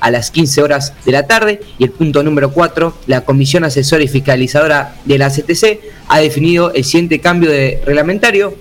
a 0.00 0.10
las 0.10 0.30
15 0.30 0.62
horas 0.62 0.92
de 1.04 1.12
la 1.12 1.26
tarde. 1.26 1.60
Y 1.78 1.84
el 1.84 1.90
punto 1.90 2.22
número 2.22 2.52
4, 2.52 2.94
la 3.06 3.22
Comisión 3.22 3.64
Asesora 3.64 4.02
y 4.02 4.08
Fiscalizadora 4.08 4.94
de 5.04 5.18
la 5.18 5.30
CTC 5.30 5.80
ha 6.08 6.20
definido 6.20 6.72
el 6.72 6.84
siguiente 6.84 7.20
cambio 7.20 7.50
de 7.50 7.82
reglamentario 7.84 8.54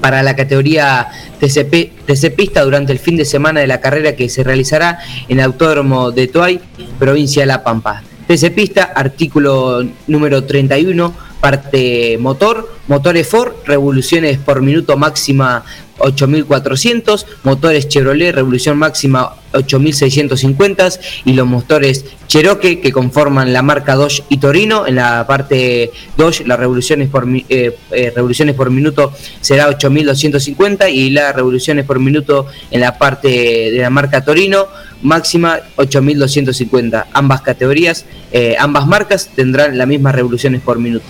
para 0.00 0.22
la 0.22 0.34
categoría 0.34 1.08
TCP, 1.38 2.06
TC 2.06 2.34
Pista 2.34 2.62
durante 2.62 2.92
el 2.92 2.98
fin 2.98 3.16
de 3.16 3.24
semana 3.24 3.60
de 3.60 3.66
la 3.66 3.80
carrera 3.80 4.16
que 4.16 4.28
se 4.28 4.42
realizará 4.42 4.98
en 5.28 5.40
Autódromo 5.40 6.10
de 6.10 6.26
Toay, 6.26 6.60
provincia 6.98 7.42
de 7.42 7.46
La 7.46 7.62
Pampa. 7.62 8.02
TC 8.26 8.50
Pista, 8.54 8.84
artículo 8.94 9.86
número 10.06 10.44
31 10.44 11.30
parte 11.40 12.18
motor, 12.18 12.70
motores 12.86 13.26
Ford, 13.26 13.52
revoluciones 13.64 14.38
por 14.38 14.60
minuto 14.60 14.96
máxima 14.96 15.64
8400, 16.00 17.26
motores 17.44 17.88
Chevrolet 17.88 18.32
Revolución 18.32 18.78
Máxima 18.78 19.34
8650 19.52 20.88
y 21.24 21.32
los 21.32 21.46
motores 21.46 22.04
Cherokee 22.26 22.80
que 22.80 22.92
conforman 22.92 23.52
la 23.52 23.62
marca 23.62 23.94
Dodge 23.94 24.22
y 24.28 24.38
Torino. 24.38 24.86
En 24.86 24.96
la 24.96 25.26
parte 25.26 25.90
Dodge 26.16 26.46
las 26.46 26.58
revoluciones 26.58 27.08
por, 27.08 27.26
eh, 27.28 27.76
eh, 27.90 28.12
revoluciones 28.14 28.54
por 28.54 28.70
minuto 28.70 29.12
será 29.40 29.68
8250 29.68 30.88
y 30.88 31.10
las 31.10 31.34
revoluciones 31.34 31.84
por 31.84 31.98
minuto 31.98 32.46
en 32.70 32.80
la 32.80 32.96
parte 32.98 33.28
de 33.28 33.78
la 33.78 33.90
marca 33.90 34.24
Torino 34.24 34.68
máxima 35.02 35.60
8250. 35.76 37.08
Ambas 37.12 37.42
categorías, 37.42 38.04
eh, 38.32 38.56
ambas 38.58 38.86
marcas 38.86 39.30
tendrán 39.34 39.76
las 39.78 39.88
mismas 39.88 40.14
revoluciones 40.14 40.60
por 40.60 40.78
minuto. 40.78 41.06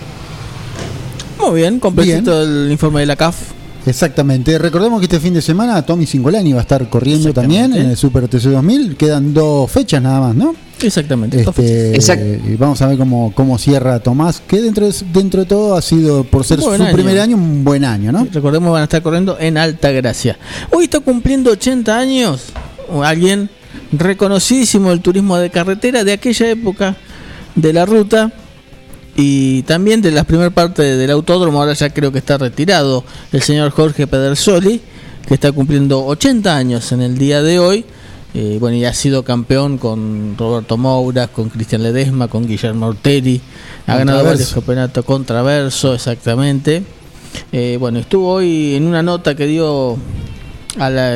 Muy 1.39 1.61
bien, 1.61 1.79
completito 1.79 2.43
el 2.43 2.71
informe 2.71 3.01
de 3.01 3.07
la 3.07 3.15
CAF. 3.15 3.60
Exactamente. 3.85 4.57
Recordemos 4.57 4.99
que 4.99 5.05
este 5.05 5.19
fin 5.19 5.33
de 5.33 5.41
semana 5.41 5.81
Tommy 5.83 6.05
Singolani 6.05 6.53
va 6.53 6.59
a 6.59 6.61
estar 6.61 6.89
corriendo 6.89 7.33
también 7.33 7.73
en 7.73 7.89
el 7.89 7.97
Super 7.97 8.27
TC 8.27 8.49
2000. 8.49 8.95
Quedan 8.95 9.33
dos 9.33 9.71
fechas 9.71 10.01
nada 10.01 10.19
más, 10.19 10.35
¿no? 10.35 10.55
Exactamente. 10.81 11.45
Este, 11.57 12.41
y 12.47 12.55
vamos 12.55 12.81
a 12.81 12.87
ver 12.87 12.97
cómo, 12.97 13.31
cómo 13.35 13.57
cierra 13.57 13.99
Tomás, 13.99 14.41
que 14.47 14.61
dentro 14.61 14.87
de, 14.87 14.95
dentro 15.13 15.41
de 15.41 15.45
todo 15.45 15.75
ha 15.75 15.81
sido, 15.81 16.23
por 16.23 16.43
ser 16.43 16.59
su 16.59 16.71
primer 16.91 17.19
año, 17.19 17.35
un 17.37 17.63
buen 17.63 17.85
año, 17.85 18.11
¿no? 18.11 18.27
Recordemos 18.31 18.71
van 18.71 18.81
a 18.81 18.85
estar 18.85 19.01
corriendo 19.01 19.37
en 19.39 19.57
Alta 19.57 19.91
Gracia. 19.91 20.37
Hoy 20.71 20.85
está 20.85 20.99
cumpliendo 20.99 21.51
80 21.51 21.97
años 21.97 22.45
alguien 23.03 23.49
reconocidísimo 23.91 24.89
del 24.89 25.01
turismo 25.01 25.37
de 25.37 25.49
carretera 25.49 26.03
de 26.03 26.13
aquella 26.13 26.49
época 26.49 26.95
de 27.55 27.73
la 27.73 27.85
ruta 27.85 28.31
y 29.21 29.61
también 29.63 30.01
de 30.01 30.09
la 30.09 30.23
primera 30.23 30.49
parte 30.49 30.81
del 30.81 31.11
autódromo, 31.11 31.59
ahora 31.59 31.73
ya 31.73 31.91
creo 31.91 32.11
que 32.11 32.17
está 32.17 32.39
retirado, 32.39 33.03
el 33.31 33.43
señor 33.43 33.69
Jorge 33.69 34.07
Pedersoli, 34.07 34.81
que 35.27 35.35
está 35.35 35.51
cumpliendo 35.51 36.03
80 36.07 36.57
años 36.57 36.91
en 36.91 37.01
el 37.01 37.19
día 37.19 37.43
de 37.43 37.59
hoy. 37.59 37.85
Eh, 38.33 38.57
bueno, 38.59 38.77
y 38.77 38.85
ha 38.85 38.93
sido 38.93 39.23
campeón 39.23 39.77
con 39.77 40.35
Roberto 40.37 40.75
Moura, 40.75 41.27
con 41.27 41.49
Cristian 41.49 41.83
Ledesma, 41.83 42.29
con 42.29 42.47
Guillermo 42.47 42.87
Orteri, 42.87 43.41
ha 43.85 43.97
ganado 43.97 44.23
varios 44.23 44.53
campeonatos 44.53 45.05
contraverso, 45.05 45.93
exactamente. 45.93 46.81
Eh, 47.51 47.77
bueno, 47.79 47.99
estuvo 47.99 48.31
hoy 48.31 48.73
en 48.75 48.87
una 48.87 49.03
nota 49.03 49.35
que 49.35 49.45
dio 49.45 49.97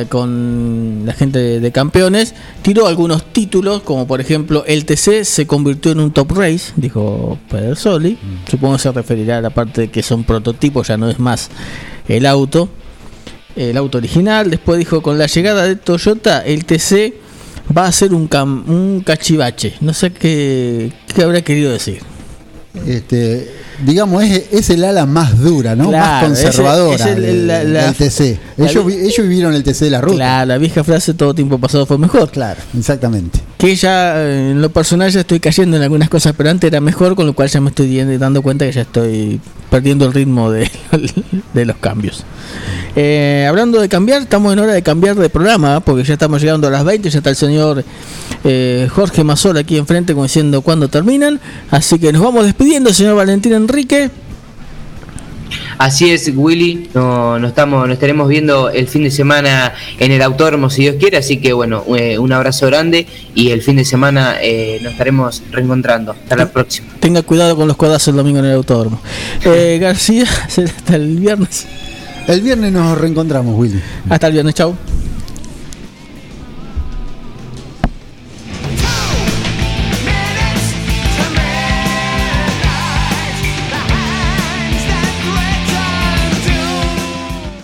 con 0.08 1.02
la 1.06 1.12
gente 1.14 1.60
de, 1.60 1.72
campeones, 1.72 2.34
tiró 2.62 2.86
algunos 2.86 3.32
títulos, 3.32 3.82
como 3.82 4.06
por 4.06 4.20
ejemplo 4.20 4.64
el 4.66 4.84
TC 4.84 5.24
se 5.24 5.46
convirtió 5.46 5.92
en 5.92 6.00
un 6.00 6.12
top 6.12 6.32
race, 6.32 6.72
dijo 6.76 7.38
Pedersoli. 7.50 8.12
Mm. 8.12 8.50
Supongo 8.50 8.76
que 8.76 8.82
se 8.82 8.92
referirá 8.92 9.38
a 9.38 9.40
la 9.40 9.50
parte 9.50 9.82
de 9.82 9.88
que 9.88 10.02
son 10.02 10.24
prototipos, 10.24 10.88
ya 10.88 10.96
no 10.96 11.08
es 11.08 11.18
más 11.18 11.50
el 12.08 12.26
auto, 12.26 12.68
el 13.56 13.76
auto 13.76 13.98
original. 13.98 14.50
Después 14.50 14.78
dijo 14.78 15.02
con 15.02 15.18
la 15.18 15.26
llegada 15.26 15.64
de 15.64 15.76
Toyota, 15.76 16.40
el 16.44 16.64
TC 16.64 17.14
va 17.76 17.86
a 17.86 17.92
ser 17.92 18.14
un, 18.14 18.28
un 18.68 19.02
cachivache. 19.04 19.74
No 19.80 19.94
sé 19.94 20.12
qué, 20.12 20.92
qué 21.14 21.22
habrá 21.22 21.42
querido 21.42 21.72
decir. 21.72 22.00
Este, 22.86 23.50
digamos, 23.84 24.22
es, 24.24 24.70
el 24.70 24.84
ala 24.84 25.06
más 25.06 25.38
dura, 25.38 25.76
¿no? 25.76 25.90
más 25.90 26.24
conservadora 26.24 27.04
del 27.14 27.94
TC. 27.96 28.38
Ellos, 28.58 28.86
ellos, 28.92 29.28
vivieron 29.28 29.54
el 29.54 29.62
TC 29.62 29.80
de 29.80 29.90
la 29.90 30.00
ruta. 30.00 30.16
Claro, 30.16 30.46
la 30.46 30.58
vieja 30.58 30.82
frase 30.84 31.14
todo 31.14 31.34
tiempo 31.34 31.58
pasado 31.58 31.86
fue 31.86 31.98
mejor. 31.98 32.30
Claro, 32.30 32.60
exactamente. 32.76 33.40
Que 33.58 33.74
ya 33.76 34.20
eh, 34.20 34.50
en 34.52 34.62
lo 34.62 34.70
personal 34.70 35.10
ya 35.10 35.20
estoy 35.20 35.40
cayendo 35.40 35.76
en 35.76 35.82
algunas 35.82 36.08
cosas, 36.08 36.34
pero 36.36 36.50
antes 36.50 36.68
era 36.68 36.80
mejor, 36.80 37.14
con 37.14 37.26
lo 37.26 37.34
cual 37.34 37.48
ya 37.48 37.60
me 37.60 37.70
estoy 37.70 38.02
dando 38.18 38.42
cuenta 38.42 38.66
que 38.66 38.72
ya 38.72 38.82
estoy 38.82 39.40
perdiendo 39.70 40.06
el 40.06 40.12
ritmo 40.12 40.50
de, 40.50 40.70
de 41.54 41.64
los 41.64 41.76
cambios. 41.76 42.24
Eh, 42.98 43.44
hablando 43.46 43.78
de 43.78 43.90
cambiar, 43.90 44.22
estamos 44.22 44.54
en 44.54 44.58
hora 44.58 44.72
de 44.72 44.82
cambiar 44.82 45.16
de 45.16 45.28
programa, 45.28 45.80
porque 45.80 46.02
ya 46.02 46.14
estamos 46.14 46.40
llegando 46.40 46.66
a 46.66 46.70
las 46.70 46.82
20, 46.82 47.10
ya 47.10 47.18
está 47.18 47.28
el 47.28 47.36
señor 47.36 47.84
eh, 48.42 48.88
Jorge 48.90 49.22
Mazol 49.22 49.58
aquí 49.58 49.76
enfrente 49.76 50.14
como 50.14 50.24
diciendo 50.24 50.62
cuándo 50.62 50.88
terminan. 50.88 51.38
Así 51.70 51.98
que 51.98 52.12
nos 52.12 52.22
vamos 52.22 52.44
despidiendo, 52.44 52.92
señor 52.94 53.16
Valentín 53.16 53.52
Enrique. 53.66 54.10
Así 55.78 56.10
es, 56.10 56.30
Willy. 56.34 56.88
No, 56.94 57.38
no 57.38 57.48
estamos, 57.48 57.86
nos 57.86 57.94
estaremos 57.94 58.28
viendo 58.28 58.70
el 58.70 58.88
fin 58.88 59.02
de 59.02 59.10
semana 59.10 59.74
en 59.98 60.12
el 60.12 60.22
autódromo, 60.22 60.70
si 60.70 60.82
Dios 60.82 60.96
quiere. 60.98 61.18
Así 61.18 61.38
que, 61.38 61.52
bueno, 61.52 61.84
eh, 61.96 62.18
un 62.18 62.32
abrazo 62.32 62.66
grande 62.66 63.06
y 63.34 63.50
el 63.50 63.60
fin 63.62 63.76
de 63.76 63.84
semana 63.84 64.36
nos 64.82 64.92
estaremos 64.92 65.42
reencontrando. 65.50 66.12
Hasta 66.12 66.36
la 66.36 66.50
próxima. 66.50 66.88
Tenga 67.00 67.22
cuidado 67.22 67.56
con 67.56 67.68
los 67.68 67.76
codazos 67.76 68.08
el 68.08 68.16
domingo 68.16 68.38
en 68.38 68.46
el 68.46 68.54
autódromo. 68.54 69.00
García, 69.80 70.24
hasta 70.46 70.96
el 70.96 71.16
viernes. 71.18 71.66
El 72.26 72.40
viernes 72.40 72.72
nos 72.72 72.96
reencontramos, 72.98 73.58
Willy. 73.58 73.80
Hasta 74.08 74.28
el 74.28 74.32
viernes, 74.32 74.54
chao. 74.54 74.76